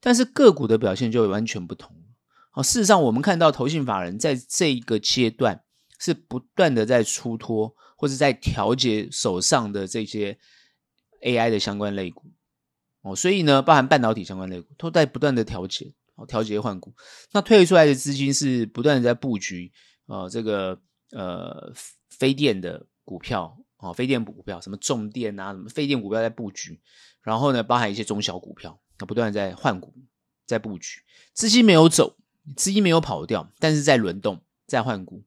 [0.00, 1.94] 但是个股的表现就完全不同。
[2.52, 5.64] 哦，事实上我们看到投信法人在这一个阶段
[5.98, 10.38] 是不断的在出脱，或者在调节手上的这些。
[11.24, 12.32] AI 的相关类股
[13.02, 16.92] 哦，所以呢，包含半导体相关类股都在不断的调节，哦，调节换股。
[17.30, 19.70] 那退出来的资金是不断的在布局，
[20.06, 20.76] 呃，这个
[21.12, 21.72] 呃，
[22.10, 26.80] 非电的股票，哦，非电股票，什么重电啊，什么非电股票在布局。
[27.22, 29.94] 然后呢，包含一些中小股票，那不断的在换股，
[30.44, 31.00] 在布局。
[31.32, 32.16] 资金没有走，
[32.56, 35.24] 资金没有跑掉，但是在轮动，在换股。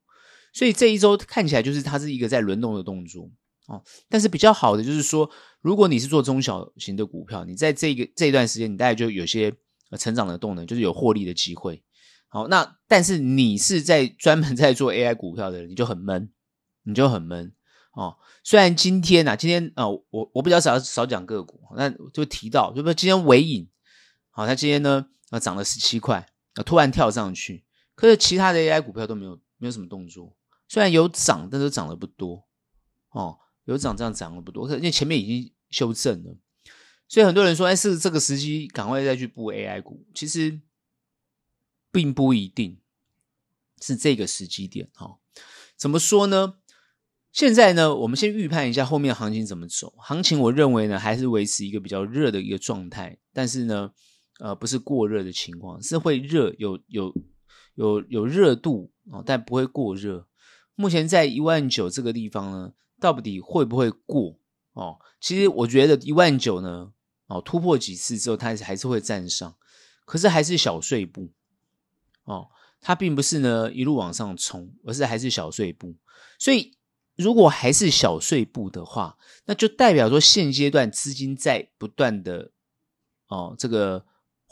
[0.54, 3.30] 所以这一周看起来就是它是一个在轮动的动作。
[3.67, 5.28] 哦，但是比较好的就是说，
[5.60, 9.51] 如果你是做中小型的股票，你在这个这一段时间，你大概就有些
[9.97, 11.84] 成长的动能，就是有获利的机会。
[12.28, 16.30] 好，那但是你是在专门在做 AI 股票的人，你就很闷，
[16.84, 17.54] 你就很闷
[17.93, 18.15] 哦。
[18.43, 23.67] 虽然今天啊，今天啊、我我比较少少讲个股，那就提到，就比如今天尾影，
[24.30, 26.23] 好，它今天呢啊涨了十七块，
[26.63, 27.63] 突然跳上去，
[27.96, 30.36] 可是其他的 AI 股票都没有没有什么动作，
[30.68, 32.46] 虽然有涨，但是涨得不多
[33.10, 33.39] 哦。
[33.65, 36.38] 有涨这样涨的不多，因为前面已经修正了，
[37.08, 40.62] 所以很多人说，哎，是这个时机赶快再去布 AI 股，其实
[41.91, 42.80] 并不一定
[43.82, 44.88] 是这个时机点。
[44.94, 45.18] 哈，
[45.76, 46.60] 怎么说呢？
[47.32, 49.96] 现在呢，我们先预判一下后面行情怎么走。
[49.98, 53.91] 行情我认为呢，还是维持一个比较热的一个状态，但是呢，
[54.39, 57.13] 呃，不是过热的情况，是会热，有有
[57.76, 60.28] 有有热度啊，但不会过热。
[60.76, 62.74] 目前在一万九这个地方呢。
[62.98, 64.39] 到底会不会过
[64.71, 64.98] 哦？
[65.19, 66.93] 其实我觉得一万九呢，
[67.28, 69.54] 哦，突破几次之后，它还是会站上，
[70.06, 71.30] 可是还是小碎步
[72.24, 72.48] 哦，
[72.80, 75.93] 它并不是呢一路往上冲，而是还是小碎步。
[76.39, 76.78] 所以
[77.17, 82.50] 如果还是小碎步的话，那就代表说现阶段资金在不断的
[83.28, 84.06] 哦这个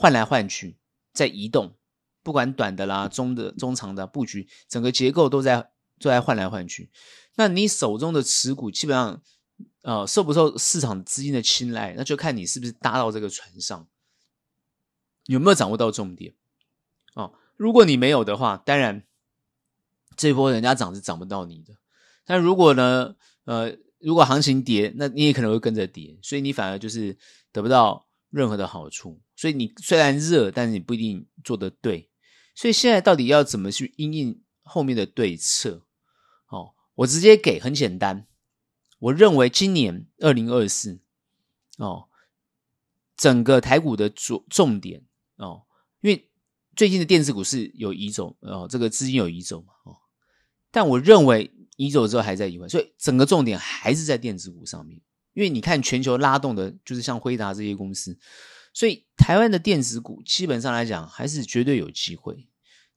[0.03, 0.75] 换来换去，
[1.13, 1.77] 在移动，
[2.23, 6.91] 不管短的啦、中的、中长的布局，整个结构都在都在换来换去。
[7.35, 9.21] 那你手中的持股基本上，
[9.81, 13.87] 呃，受不受市场资金的青睐，那就看你是不是搭到这个船上，
[15.27, 16.33] 有没有掌握到重点
[17.13, 17.33] 哦。
[17.55, 19.05] 如果你没有的话，当然
[20.17, 21.75] 这波人家涨是涨不到你的。
[22.25, 27.17] 但如果呢，呃，如果行情跌，那你也可能会跟着跌，所以你反而就是
[27.53, 29.21] 得不到任何的好处。
[29.35, 32.09] 所以你虽然热，但是你不一定做得对。
[32.55, 35.85] 所以现在到底要怎么去应应后面的对策？
[36.47, 38.27] 哦我直接给很简单，
[38.99, 40.99] 我认为今年二零二四
[41.77, 42.07] 哦，
[43.17, 45.03] 整个台股的重重点
[45.37, 45.63] 哦，
[46.01, 46.29] 因为
[46.75, 49.97] 最近的电子股是有移走哦，这个资金有移走嘛哦，
[50.69, 55.01] 但我认为移走之后还在移回，所以整个重点还是在电子股上面，
[55.33, 58.17] 因为你看全球拉动的就是像辉达这些公司，
[58.73, 62.47] 所以台湾的电子股基本上来讲还是绝对有机会，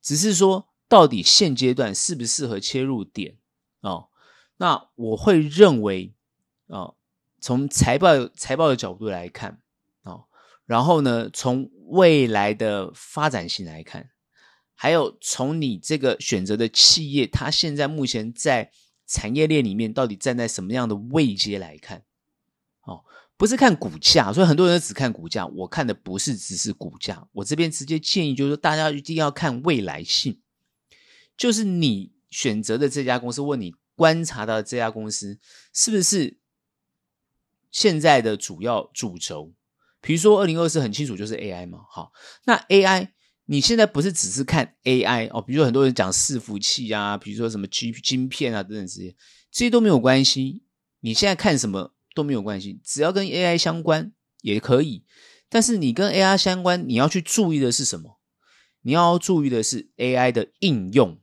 [0.01, 3.37] 只是说到底现阶段适不适合切入点。
[3.81, 4.09] 哦，
[4.57, 6.13] 那我会认为，
[6.67, 6.97] 哦，
[7.41, 9.61] 从财报财报的角度来看，
[10.03, 10.25] 哦，
[10.65, 14.11] 然后呢，从未来的发展性来看，
[14.75, 18.73] 还有从你这个选择的企业，它现在目前在
[19.07, 22.03] 产业链里面到底站在什么样的位阶来看，
[22.87, 23.05] 哦，
[23.37, 30.41] 不是看股价，所以很多人只看股价，我看的不是只是股价，我这边直接建议就是说，大家一定要看未来性，
[31.37, 32.17] 就是你。
[32.29, 35.39] 选择的这家公司，问你观察到这家公司
[35.73, 36.39] 是不是
[37.71, 39.55] 现在的主要主轴？
[40.03, 41.79] 比如说，二零二四很清楚就是 AI 嘛。
[41.89, 42.13] 好，
[42.45, 43.09] 那 AI
[43.47, 49.17] 你现在不是只是看 AI 哦，比如说很多人讲伺服器啊，比如说什么 G 晶片啊等等这些，
[49.51, 50.65] 这些都没有关系。
[51.01, 55.05] 你现在看什么都没有关系，只要跟 AI 相关也可以。
[55.51, 58.19] 但是你跟 AI 相关，你要去注意的是什么？
[58.81, 61.19] 你要注意的是 AI 的应用。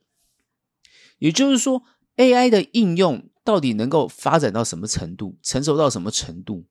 [1.17, 1.84] 也就是说
[2.17, 6.65] ，AI 的应用到底能够发展到什么程度，成熟到什么程度？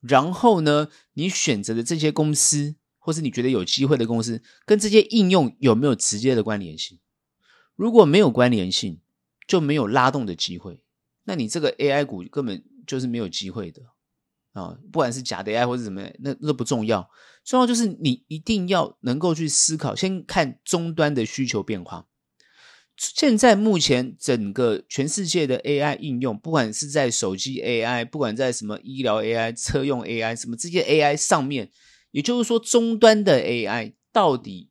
[0.00, 6.98] 然后呢，你选择的这些公司，或是你觉得有机会的公司，跟这些应用有没有直接的关联性？
[7.76, 8.98] 如果没有关联性，
[9.46, 10.82] 就没有拉动的机会。
[11.24, 13.82] 那你这个 AI 股根本就是没有机会的
[14.52, 14.76] 啊！
[14.90, 17.08] 不管是假的 AI 或者怎么，那那不重要，
[17.44, 22.08] 重要就是你一定要能够去思考，先看终端的需求变化。
[22.96, 31.70] 现在目前整个全世界的 AI 应用，不管是在手机 AI，不管在什么医疗 AI、车用 AI，什么这些 AI 上面，
[32.10, 34.70] 也就是说终端的 AI 到底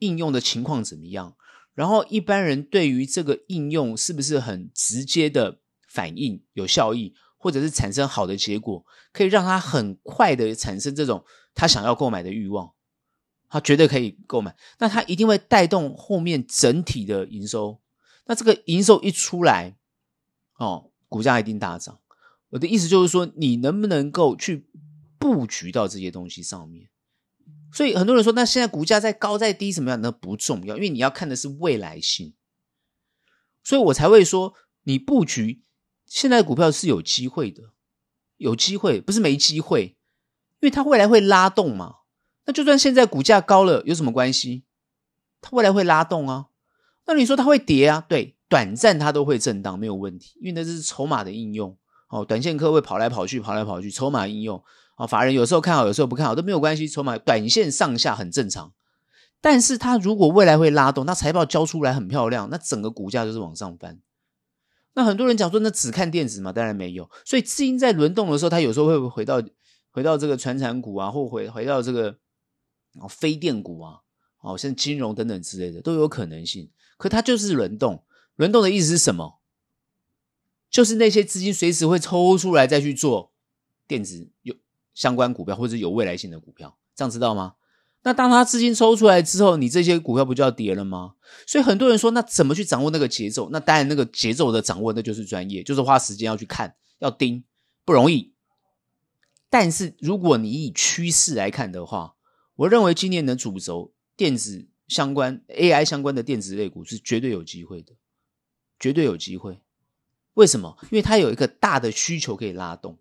[0.00, 1.34] 应用的情况怎么样？
[1.72, 7.14] 然后一般人对于这个应用是不是很直接的反应、有效益，
[7.46, 12.72] 或者是产生好的结果，可以让他很快的产生这种他想要购买的欲望。
[13.48, 17.80] 他绝对可以购买，那他一定会带动后面整体的营收。
[18.24, 19.76] 那这个营收一出来，
[20.56, 22.00] 哦，股价一定大涨。
[22.48, 24.66] 我的意思就是说，你能不能够去
[25.16, 26.88] 布局到这些东西上面？
[27.72, 30.00] 所以很多人说，那现在股价在高在低什么样？
[30.00, 32.34] 那不重要，因为你要看的是未来性。
[33.62, 35.62] 所以我才会说，你布局
[36.06, 37.62] 现在股票是有机会的，
[38.36, 39.96] 有机会不是没机会，
[40.60, 41.96] 因为它未来会拉动嘛。
[42.46, 44.64] 那就算现在股价高了，有什么关系？
[45.40, 46.46] 它未来会拉动啊。
[47.06, 48.04] 那你说它会跌啊？
[48.08, 51.76] 对，短暂它都会震荡，没有问题，因为那是筹码的应用。
[52.08, 54.62] 哦，短线客会跑来跑去，跑来跑去，筹码应用。
[54.96, 58.72] 哦，法人有时候看好，有时候不看好都没有关系，筹码短线上下很正常。
[59.40, 63.98] 但是它如果未来会拉动，那财报交出来很漂亮，那整个股价就是往上翻。
[64.96, 66.52] 那很多人讲说，那只看电子嘛？
[66.52, 67.08] 当然没有。
[67.24, 69.40] 所以资金在轮动的时候，它有时候会回到
[69.92, 72.18] 回到这个传产股啊，或回回到这个。
[72.98, 74.00] 哦，非电股啊，
[74.40, 76.70] 哦，像金融等等之类的都有可能性。
[76.96, 78.02] 可它就是轮动，
[78.36, 79.38] 轮动的意思是什么？
[80.70, 83.34] 就是那些资金随时会抽出来再去做
[83.86, 84.54] 电子有
[84.94, 87.56] 相关股票或者有未来性的股票，这样知道吗？
[88.06, 91.16] 那当它资金抽出来之后，你这些股票不就要跌了吗？
[91.44, 93.48] 所以很多人说，那怎么去掌握那个节奏？
[93.50, 97.42] 那当然，那个节奏的掌握那就是专业，就是花时间要去看，要盯，
[97.84, 98.32] 不容易。
[99.50, 102.14] 但是如果你以趋势来看的话，
[102.54, 107.94] 我认为今年的主轴电子相关、AI 相关的电子类股是绝对有机会的，
[108.78, 109.60] 绝对有机会。
[110.34, 110.78] 为什么？
[110.92, 112.98] 因为它有一个大的需求可以拉动。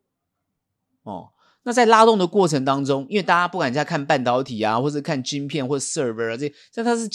[1.03, 1.29] 哦，
[1.65, 7.10] 那在拉动的过程当中，因为大家不管在看半导体啊，或者看晶片或 server 啊这，这它是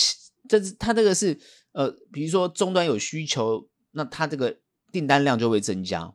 [0.48, 1.38] 这是它这个是
[1.72, 4.58] 呃，比如说终端有需求，那它这个
[4.90, 6.12] 订单量就会增加，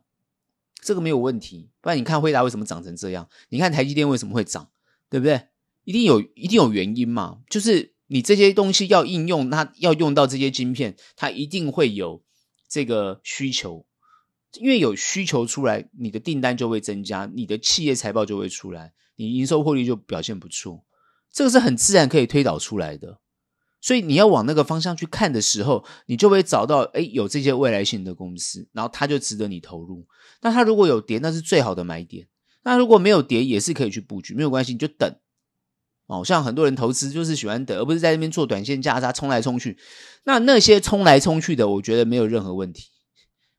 [0.82, 1.70] 这个没有问题。
[1.80, 3.26] 不然你看辉达为什么涨成这样？
[3.48, 4.68] 你看台积电为什么会涨？
[5.08, 5.40] 对不对？
[5.84, 12.22] 一定有一定有原因嘛，就是你这些东西要应用，它要用到这些晶片，它一定会有
[12.68, 13.86] 这个需求，
[14.54, 20.84] 因为有需求出来，你的订单就会增加，你的企业财报就会出来，你营收获利就表现不错，
[21.32, 23.18] 这个是很自然可以推导出来的。
[23.80, 30.06] 所以你要往那个方向去看的时候，你就会找到，诶，有这些未来性的公司，然后它就值得你投入。
[30.40, 32.24] 那它如果有跌，那是最好的买点；
[32.64, 35.14] 那如果没有跌，也是可以去布局，没有关系，你就等。
[36.06, 39.76] 哦，像很多人投资就是喜欢等，而不是在那边做短线价差，冲来冲去。
[40.24, 42.88] 那那些冲来冲去的，我觉得没有任何问题。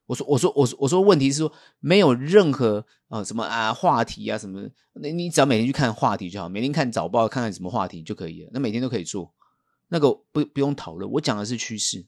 [0.08, 8.50] 我说，我说，我说，我说，问题是说没有任何啊、什么啊话题啊什么，那你只要每天去看话题就好，每天看早报看看什么话题就可以了。
[8.52, 9.34] 那每天都可以做，
[9.88, 11.10] 那个不不用讨论。
[11.12, 12.06] 我讲的是趋势，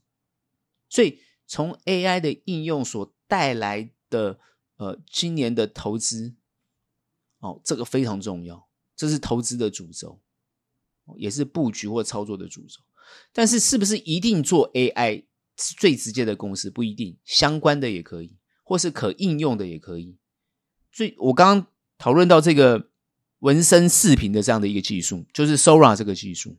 [0.88, 4.40] 所以从 AI 的应用所带来的
[4.76, 6.34] 呃今年的投资，
[7.38, 10.20] 哦，这个非常重要，这是投资的主轴。
[11.16, 12.80] 也是布局或操作的主轴，
[13.32, 15.24] 但是是不是一定做 AI
[15.58, 16.70] 是最直接的公司？
[16.70, 20.16] 不一定，相关的也可以，或是可应用的也可以。
[20.92, 21.66] 最我刚刚
[21.98, 22.88] 讨论到这个
[23.40, 26.56] 纹身视频的这样的一个技术，就是 Sora 这个技术。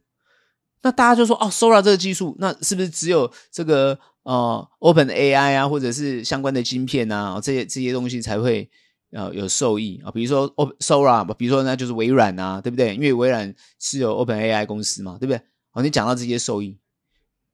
[0.81, 8.69] 那大家就说哦，Sora 这个技术，那是不是只有这个呃 OpenAI 啊，或者是相关的晶片啊，这些这些东西才会？
[9.13, 10.49] 呃，有受益啊，比如说
[10.79, 12.95] Sora，比如说那就是微软啊，对不对？
[12.95, 15.41] 因为微软是有 OpenAI 公司嘛，对不对？
[15.69, 16.77] 好，你讲到这些受益，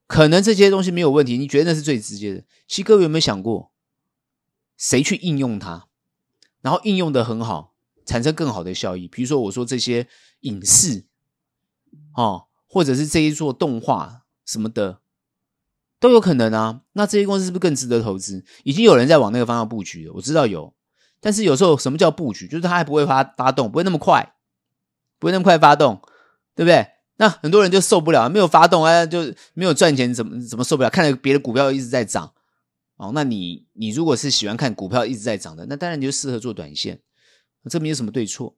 [0.08, 2.44] 可能这些东西没有问题，你觉得那是最直接的。
[2.66, 3.72] 其实各位有没有想过，
[4.78, 5.88] 谁去应用它，
[6.62, 7.74] 然后应用的很好，
[8.06, 9.08] 产生更好的效益？
[9.08, 10.08] 比如说我说这些
[10.42, 11.06] 影视，
[12.16, 15.02] 哦，或者是这一座动画什么的，
[16.00, 16.82] 都有可能啊。
[16.94, 18.46] 那这些公司是不是更值得投资？
[18.64, 20.74] 已经有人在往那个方向布局了，我知道有。
[21.20, 22.48] 但是有时候什么叫布局？
[22.48, 24.36] 就是它还不会发发动，不会那么快，
[25.20, 26.02] 不会那么快发动，
[26.56, 26.88] 对不对？
[27.18, 30.90] 那很多人就受不了，没有发动啊，就没有赚钱，怎么怎么受不了？
[30.90, 32.34] 看着别的股票一直在涨，
[32.96, 37.02] 哦，那你你如果是喜欢看股票一直在涨的，那当然你就适合做短线，
[37.70, 38.56] 这没有什么对错。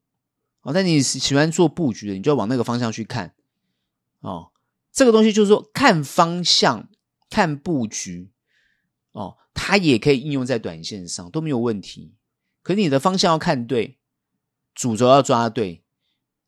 [0.61, 3.33] 哦，但你喜欢做布局的，你就要往那个方向去看
[4.19, 4.51] 哦。
[4.91, 6.89] 这个东西就是说，看方向、
[7.29, 8.31] 看布局
[9.13, 12.15] 哦，它也可以应用在短线上都没有问题。
[12.61, 13.99] 可是你的方向要看对，
[14.75, 15.85] 主轴要抓对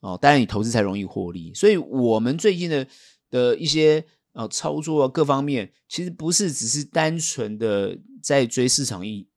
[0.01, 1.53] 哦，当然你投资才容易获利。
[1.53, 2.85] 所以，我们最近的
[3.29, 9.27] 的一些呃操作各方面，其实不是只是单纯的在追市场议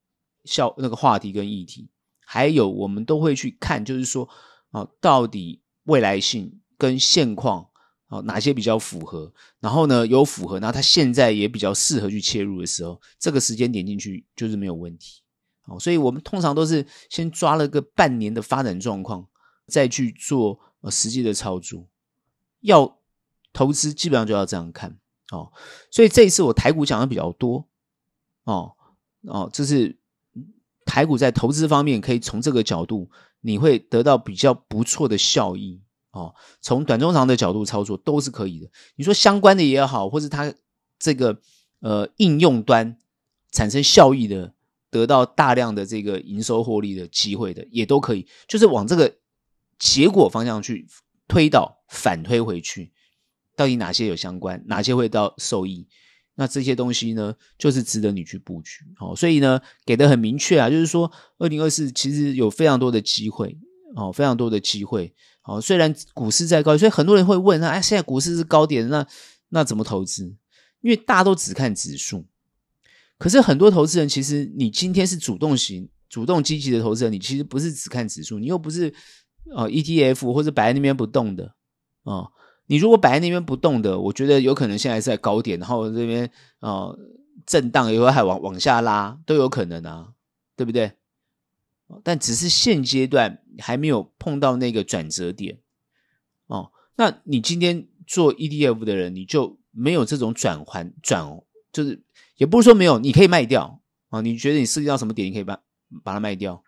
[0.45, 1.89] 效那个话题跟议题，
[2.25, 4.29] 还有我们都会去看，就是说
[4.71, 7.69] 啊、哦，到底未来性跟现况
[8.07, 15.21] 啊、哪些比较符合，然后呢有符合，然后它现在也比较适合去切入的时候，这个时间点进去就是没有问题。
[15.67, 19.27] 哦，所以我们通常都是先抓了个半年的发展状况，
[19.67, 21.87] 再去做呃实际的操作。
[22.61, 22.99] 要
[23.53, 24.99] 投资，基本上就要这样看
[25.31, 25.53] 哦。
[25.91, 27.67] 所以这一次我台股讲的比较多
[28.45, 28.73] 哦
[29.23, 29.99] 哦，这是
[30.85, 33.11] 台股在投资方面可以从这个角度，
[33.41, 35.81] 你会得到比较不错的效益
[36.13, 36.35] 哦。
[36.61, 38.71] 从短中长的角度操作都是可以的。
[38.97, 40.53] 你说相关的也好，或是它
[40.99, 41.41] 这个
[41.81, 42.99] 呃应用端
[43.51, 44.53] 产生效益的。
[44.91, 49.13] 得到大量的这个营收获利的机会的，也都可以，就是往这个
[49.79, 50.87] 结果方向去
[51.27, 52.93] 推导，反推回去，
[53.57, 55.87] 到底哪些有相关，哪些会到受益？
[56.37, 58.85] 那这些东西呢，就是值得你去布局。
[58.97, 63.57] 好，所以呢，给的很明确啊，就是说，二零二四其实有非常多的机会，
[63.95, 65.15] 哦，非常多的机会。
[65.43, 69.07] 好，虽然股市在高，所以很多人会问，哎，现在股市是高点，那
[69.51, 70.25] 那怎么投资？
[70.81, 72.27] 因为大家都只看指数。
[73.17, 78.93] 可是很多投资人，其实你今天是主动型、主动积极的投资人，你其实不是只看指数，你又不是
[79.53, 81.55] 哦 ETF 或者摆在那边不动的
[82.03, 82.33] 哦。
[82.67, 86.31] 你如果摆在那边不动的，我觉得有可能现在是在高点，然后这边
[86.61, 86.99] 哦
[87.47, 90.13] 震荡，以后还往往下拉都有可能啊，
[90.57, 90.93] 对不对？
[92.03, 95.59] 但只是现阶段还没有碰到那个转折点
[96.47, 96.73] 哦。
[96.97, 101.43] 那你今天做 ETF 的人，你就没有这种转换转，
[101.73, 102.03] 就是。
[102.37, 104.21] 也不是说没有，你可以卖掉啊。
[104.21, 105.57] 你觉得你涉及到什么点，你可以把
[106.03, 106.65] 把它卖掉。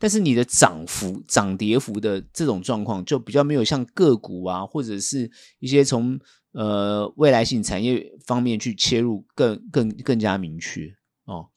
[0.00, 5.30] 但是你的涨幅、涨跌幅的这种状况，就比较没有像个股啊，或者是
[5.60, 6.18] 一些从
[6.52, 10.92] 呃未来性产业方面去切入更更更加明确
[11.26, 11.50] 哦。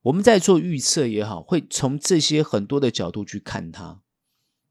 [0.00, 4.00] 我们在做预测也好，会从这些很多的角度去看它。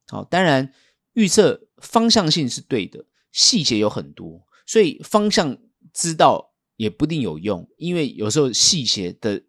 [0.08, 0.74] 好，当然
[1.14, 5.58] 预测方向性是对的，细节有很多，所以方向
[5.93, 6.51] 知道。
[6.78, 9.41] 也不一定有用，因为有时候细节的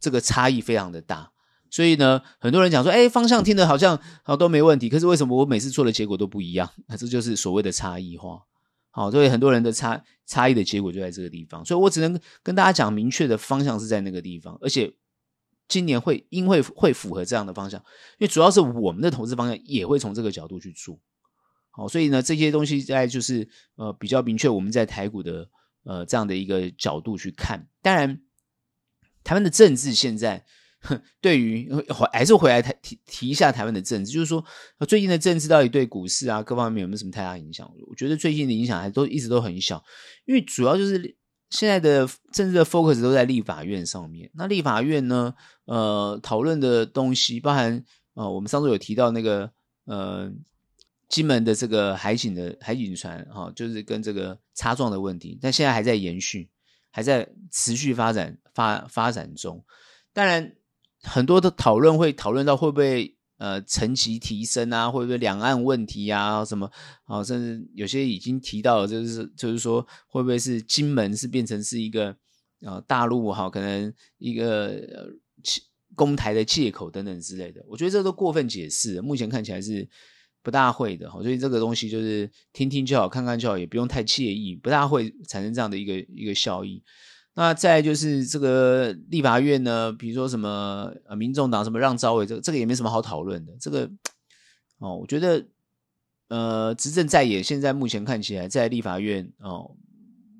[0.00, 1.30] 这个差异非常的大，
[1.74, 6.70] 所以呢，很多人讲说，哎，方向听得好像好都没问题，可是为什么我每次做的结果都不一样？
[6.86, 8.40] 那 这就是所谓的差异化。
[8.92, 14.94] 好，所以很多人的差差异的结果就在这个地方，所以我只能跟大家讲，明确的方向是在那个地方，而且
[15.66, 17.80] 今年会因为会符合这样的方向，
[18.18, 20.96] 因为主要是我们的投资方向也会从这个角度去做。
[21.72, 25.48] 好，所以呢，这些东西在就是呃比较明确，我们在台股的。
[25.86, 28.22] 呃，这样的一个角度去看，当然，
[29.22, 30.46] 台湾的政治现在，
[31.20, 31.70] 对于
[32.12, 34.44] 还是回来提提提一下台湾的政治，就是说，
[34.86, 37.70] 最近的政治到底对股市啊各方面有没有什么太大影响？
[37.88, 39.82] 我觉得最近的影响还都一直都很小，
[40.24, 41.16] 因为主要就是
[41.50, 44.30] 现在的政治的 focus 都在立法院上面。
[44.34, 49.50] 那立法院呢，呃，讨论的东西包含，呃，我们上次有提到那个，
[49.84, 50.32] 呃。
[51.06, 56.48] 金门的这个海警的海警船，哈，就是跟这个擦撞的问题，但现在还在延续，
[56.90, 59.62] 还在持续发展发发展中。
[60.12, 60.56] 当然，
[61.04, 66.70] 很多的讨论会讨论到会不会呃层级提升啊，会不会两岸问题啊什么，
[67.04, 72.16] 啊，甚至有些已经提到了，就是就是说会不会是金门是变成是一个
[72.62, 75.08] 呃大陆哈可能一个呃
[75.94, 77.64] 攻台的借口等等之类的。
[77.68, 79.88] 我觉得这都过分解释，目前看起来是。
[80.44, 86.82] 不大会的，所以这个东西就是听听就好，看看就好，也不用太介意，不大会产生这样的一个一个效益。
[87.34, 93.52] 那再就是这个立法院呢，比如说什么呃，民众党什么让招委，这个这个也没什么好讨论的。
[93.60, 93.90] 这个
[94.78, 95.46] 哦，我觉得
[96.28, 99.76] 呃，执政在野现在目前看起来在立法院哦，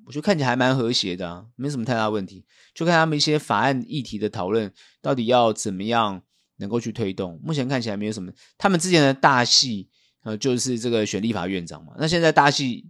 [0.05, 2.45] 我觉得看起来还蛮和谐的，没什么太大问题。
[2.73, 4.71] 就看他们一些法案议题的讨论，
[5.01, 6.21] 到底要怎么样
[6.57, 7.39] 能够去推动。
[7.43, 9.89] 目前看起来没有什么，他们之前的大戏。
[10.25, 11.93] 呃，就是这个选立法院长嘛。
[11.99, 12.89] 那现在大戏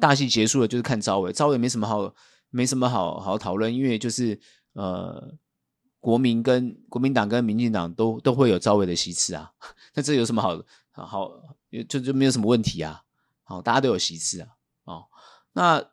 [0.00, 2.14] 大戏结束了，就是看招委，招委没什么好，
[2.54, 4.38] 没什么好好讨论，因为就是
[4.74, 5.34] 呃，
[5.98, 9.50] 国民跟国民党跟民进党都都会有召委的席次啊。
[9.94, 11.32] 那这有什么好好
[11.88, 13.02] 就就没有什么问题啊？
[13.42, 14.50] 好，大家都有席次啊。
[14.84, 15.06] 哦，
[15.54, 15.84] 那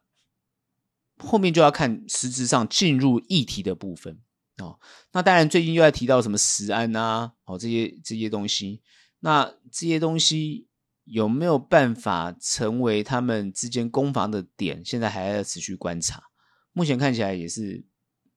[1.17, 4.19] 后面就要看实质上进入议题的部分
[4.59, 4.79] 哦。
[5.13, 8.83] 那当然，最近又在提到什么食安啊，哦这些这些东西。
[9.21, 10.67] 那这些东西
[11.05, 14.85] 有没有办法成为他们之间攻防的点？
[14.85, 16.29] 现在还要持续观察。
[16.73, 17.83] 目前看起来也是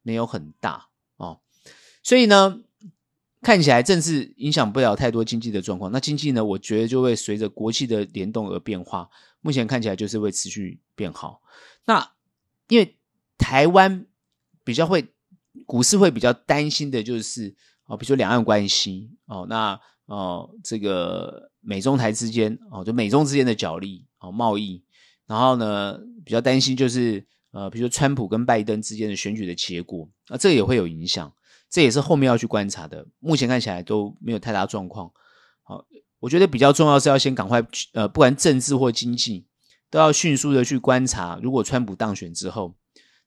[0.03, 1.41] 没有很大哦，
[2.03, 2.61] 所以呢，
[3.41, 5.93] 看起来政治影响不了太多经济的状况。
[5.93, 9.09] 那经济呢，我觉得就会随着国际的联动而变化。
[9.41, 11.41] 目前看起来就是会持续变好。
[11.85, 12.13] 那
[12.69, 12.97] 因为
[13.39, 14.07] 台湾
[14.65, 15.07] 比较会
[15.65, 17.55] 股市会比较担心的就是
[17.87, 24.83] 哦，比如说两岸关系哦，那哦这个美中台之间哦，就美中之间的角力哦，贸易，
[25.27, 27.25] 然后呢比较担心就是。
[27.55, 31.33] 呃，比如说川普跟拜登之间的选举的结果，啊，这个也会有影响，
[31.71, 33.07] 这也是后面要去观察的。
[33.21, 35.09] 目前看起来都没有太大状况。
[35.63, 35.87] 好，
[36.19, 39.47] 我觉得比较重要是要先赶快，呃，不管政治或经济，
[39.89, 42.75] 都要迅速的去观察，如果川普当选之后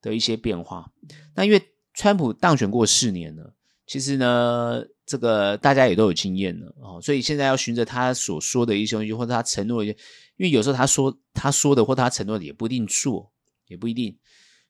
[0.01, 0.91] 的一些变化。
[1.33, 1.61] 那因为
[1.93, 3.53] 川普当选过四年了，
[3.85, 9.93] 其实呢，这个大家也都有经验了哦，所以现在要循着他所说的一些东西，或者他承诺的一些，
[10.35, 13.31] 因为有时候他说他说的或他承诺的也不一定做。
[13.67, 14.17] 也不一定，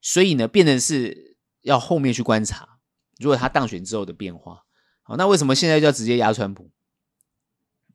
[0.02, 2.80] 所以呢，变成是要后面去观察，
[3.20, 4.64] 如果他当选之后的变化。
[5.04, 6.72] 好，那为什么现在就要直接压川普？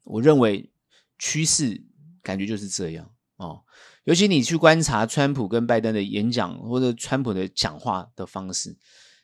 [0.04, 0.72] 我认为
[1.18, 1.84] 趋势
[2.22, 3.64] 感觉就是这样哦。
[4.04, 8.76] 尤其你去观察川普跟拜登的演讲，或者川普的讲话的方式，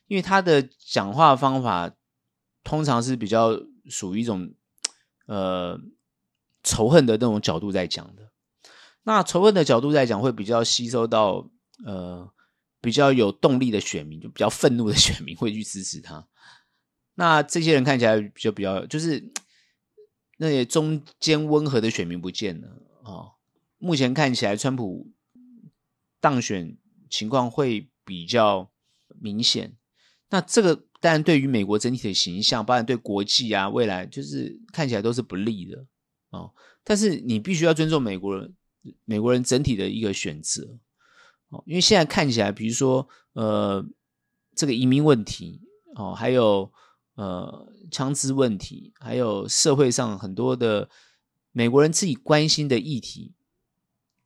[0.07, 1.91] 因为他的讲话方法
[2.63, 3.59] 通常是比较
[3.89, 4.53] 属于一种
[5.25, 5.79] 呃
[6.63, 8.31] 仇恨的那种角度在讲的。
[9.03, 11.49] 那仇恨的角度在讲，会比较吸收到。
[11.85, 12.29] 呃，
[12.81, 16.27] 比较有动力的选民，就比较愤怒的选民会去支持他。
[17.15, 19.31] 那这些人看起来就比较，就是
[20.37, 22.67] 那些中间温和的选民不见了
[23.03, 23.31] 啊、哦。
[23.77, 25.11] 目前看起来，川普
[26.19, 26.77] 当选
[27.09, 28.71] 情况会比较
[29.19, 29.75] 明显。
[30.29, 35.85] 那这个当然对于美国整体的形象，包含对国际啊，未来就是看起来都是不利的
[36.29, 36.53] 哦。
[36.83, 38.55] 但是你必须要尊重美国人，
[39.05, 40.77] 美国人整体的一个选择。
[41.49, 43.85] 哦，因为现在看起来，比如说，呃，
[44.55, 45.61] 这个移民问题，
[45.95, 46.71] 哦，还有
[47.15, 50.89] 呃，枪支问题，还有社会上很多的
[51.51, 53.33] 美国人自己关心的议题，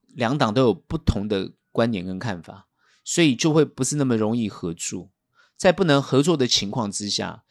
[0.08, 2.68] 两党都有不同的观点跟看法，
[3.04, 5.10] 所以就会不是那么容易合作。
[5.56, 7.46] 在不能合作的情况之下，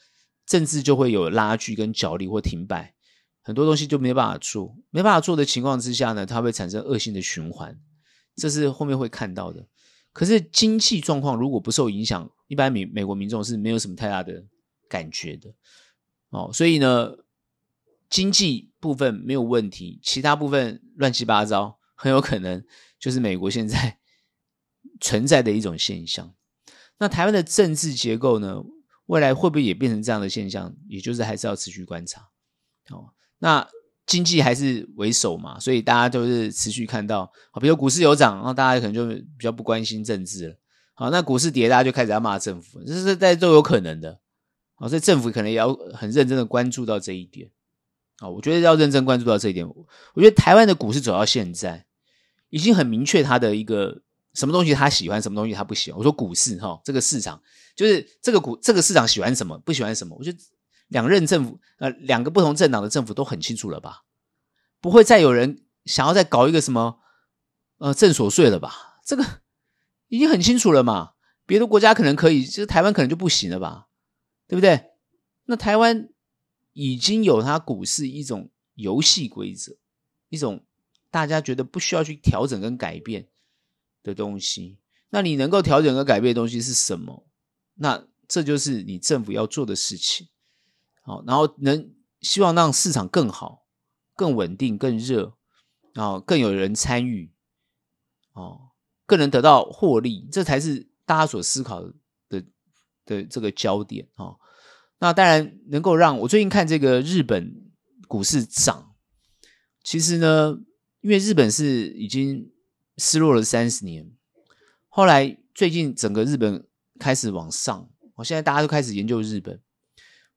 [0.44, 2.94] 政治就会有拉锯跟角力或停摆，
[3.40, 4.76] 很多东西就没办法做。
[4.90, 7.80] 没办法做的情况之下呢，它会产生恶性的循环。
[8.34, 9.66] 这是后面会看到的，
[10.12, 14.44] 可是经济状况如果不受影响，一般美美国民众是没有什么太大的
[14.88, 15.54] 感觉的
[16.30, 16.50] 哦。
[16.52, 17.12] 所以呢，
[18.08, 22.64] 经济部分没有问题，其他部分乱七八糟，很有可能
[22.98, 23.98] 就是美国现在
[25.00, 26.34] 存在的一种现象。
[26.98, 28.62] 那台湾的政治结构呢，
[29.06, 30.74] 未来会不会也变成这样的现象？
[30.88, 32.30] 也就是还是要持续观察
[32.90, 33.12] 哦。
[33.38, 33.68] 那。
[34.12, 40.56] 经济还是为首嘛，所以大家都是持续看到，好，比如股市有涨，然后大家可能就比较不关心政治了。
[40.92, 44.20] 好，那股市跌，大家就开始要骂政府，这是大家都有可能的。
[44.74, 47.50] 好，所以政府可能也要很认真的关注到这一点。
[48.18, 49.66] 啊，我觉得要认真关注到这一点。
[49.66, 51.86] 我觉得台湾的股市走到现在，
[52.50, 54.02] 已经很明确它的一个
[54.34, 55.96] 什么东西他喜欢，什么东西他不喜欢。
[55.96, 57.40] 我说股市哈，这个市场
[57.74, 60.14] 就是这个股这个市场喜欢什么，不喜欢什么。
[60.18, 60.38] 我觉得。
[60.92, 64.04] 两任政府，呃，两个不同政党的政府都很清楚了吧？
[64.80, 67.00] 不会再有人想要再搞一个什么，
[67.78, 69.00] 呃，证所税了吧？
[69.04, 69.24] 这个
[70.08, 71.14] 已经很清楚了嘛。
[71.46, 73.88] 别的国家可能可以，这台湾可能就不行了吧？
[74.46, 74.90] 对不对？
[75.46, 76.10] 那台湾
[76.72, 79.76] 已经有它股市一种游戏规则，
[80.28, 80.64] 一种
[81.10, 83.28] 大家觉得不需要去调整跟改变
[84.02, 84.78] 的东西。
[85.10, 87.26] 那你能够调整和改变的东西是什么？
[87.74, 90.28] 那这就是你政府要做的事情。
[91.04, 93.66] 好，然后能希望让市场更好、
[94.14, 95.34] 更稳定、更热，
[95.92, 97.32] 然后更有人参与，
[98.34, 98.70] 哦，
[99.04, 101.82] 更能得到获利，这才是大家所思考
[102.28, 102.44] 的
[103.04, 104.38] 的，这个焦点哦。
[105.00, 107.72] 那当然能够让我最近看这个日本
[108.06, 108.94] 股市涨，
[109.82, 110.56] 其实呢，
[111.00, 112.52] 因为日本是已经
[112.96, 114.08] 失落了三十年，
[114.88, 116.64] 后来最近整个日本
[117.00, 119.60] 开始往上，我现在大家都开始研究日本。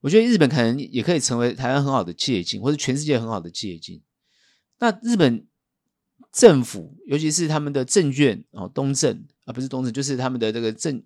[0.05, 3.99] 我觉得日本可能也可以成为台湾很好的借鉴，或者全世界很好的借鉴。
[4.77, 5.47] 那日本
[6.31, 11.03] 政府，尤其是他们的证券哦，东证啊，不是东证，就是他们的这个证，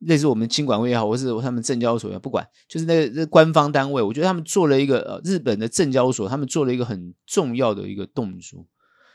[0.00, 8.66] 类似我们金管会也好，或是他们证交所也好，不管，就是那个官方单位，我觉得他们做了一个呃，日本的证交所，他们做了一个很重要的一个动作，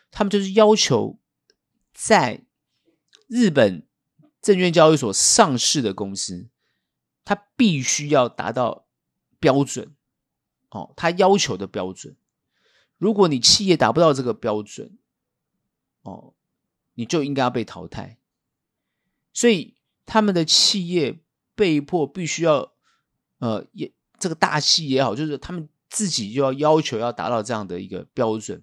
[0.10, 1.20] 他们就是要求
[1.94, 2.44] 在
[3.28, 3.86] 日本
[4.42, 6.50] 证券交易所上市的公司，
[7.24, 8.88] 它必须要达到。
[9.40, 9.96] 标准，
[10.70, 12.16] 哦，他要求的标准，
[12.98, 14.98] 如果你企业达不到这个标准，
[16.02, 16.34] 哦，
[16.94, 18.18] 你就应该要被淘汰。
[19.32, 19.76] 所以
[20.06, 21.20] 他们的企业
[21.56, 22.74] 被迫必须要，
[23.38, 28.62] 呃，也这个大企业也好，就是他们自己就要要求要达到这样的一个标准，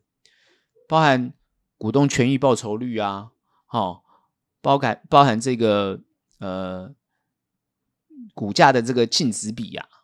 [0.87, 1.33] 包含
[1.79, 3.31] 股东权益报酬率啊，
[3.64, 4.03] 好、哦，
[4.61, 6.01] 包含包含这个
[6.39, 6.95] 呃
[8.35, 9.95] 股价的这个净值比呀、啊，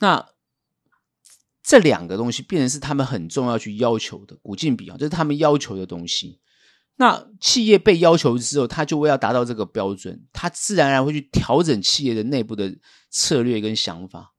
[0.00, 0.28] 那。
[1.62, 6.40] 这两个东西变成是他们很重要去要求的股净比啊，这是他们要求的东西。
[6.96, 12.76] 那企业被要求之后，他就会要达到这个标准，他自然而然会去调整企业的内部的
[13.08, 14.32] 策略跟想法，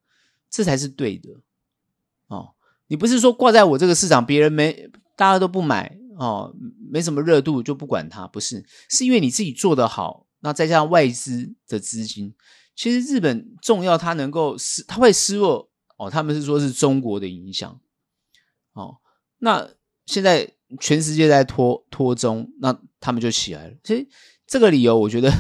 [0.50, 1.30] 这才是对的
[2.28, 2.50] 哦。
[2.88, 6.54] 你不是说挂在我这个市场，别人没，大家都不买哦，
[6.92, 12.36] 没什么热度就不管它，不是，是因为你自己做得好，那再加上外资的资金，
[12.76, 15.70] 其实日本重要，它能够失，它会失落。
[15.98, 17.80] 哦，他们是说是中国的影响，
[18.74, 18.98] 哦，
[19.38, 19.70] 那
[20.08, 23.78] 现在全世界在拖拖中，那他们就起来了。
[23.84, 24.08] 所以
[24.48, 25.32] 这个理由，我觉得，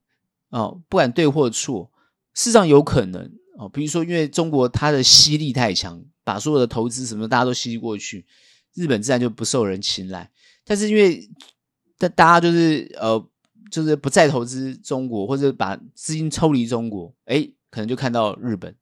[0.50, 1.90] 哦，不管对或错，
[2.34, 3.66] 事实上有可能哦。
[3.66, 8.26] 比如说，因为中国它的吸力太强，把所有的投资什么大家都吸过去，
[8.74, 10.30] 日本自然就不受人青睐。
[10.66, 11.26] 但是因为
[11.96, 13.29] 大大家就是呃，
[13.70, 18.74] 就是不再投资中国，或者把资金抽离中国，诶，可能就看到日本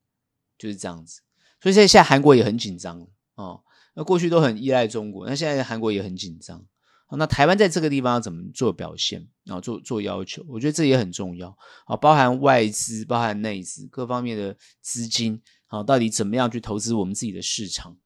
[0.57, 1.20] 就是这样子。
[1.61, 3.62] 所以现在现在韩国也很紧张哦，
[3.95, 6.64] 那过去都很依赖中国，那现在韩国也很紧张。
[7.11, 9.62] 那台湾在这个地方要怎么做表现然后？
[9.62, 11.49] 做做要求，我觉得这也很重要
[11.86, 17.97] 啊，包含外资、包含内资各方面的资金啊，到底怎么样去投资我们自己的市场？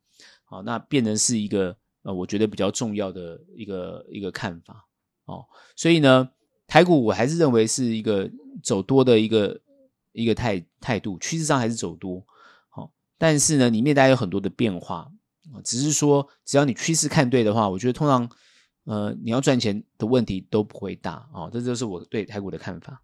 [0.44, 4.86] 好，那变成是一个呃，我觉得比较重要的一个一个看法
[5.24, 5.44] 哦。
[5.74, 6.30] 所以呢，
[6.72, 8.30] 台股我还是认为是一个
[8.62, 9.60] 走多的一个
[10.12, 12.24] 一个态态度，趋势上还是走多。
[12.70, 15.12] 好但是呢，里面大概有很多的变化，
[15.62, 18.26] 只是说只要你趋势看对的话，我觉得通常，
[18.84, 21.50] 呃，你要赚钱的问题都不会大啊。
[21.52, 23.02] 这就是我对台股的看法。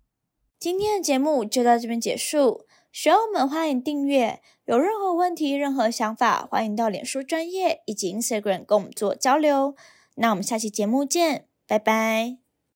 [0.59, 9.75] 今天的节目就到这边结束，喜欢我们欢迎订阅，有任何问题、任何想法，欢迎到脸书专业以及 Instagram 跟我们做交流。
[10.15, 12.48] 那我们下期节目见，拜拜。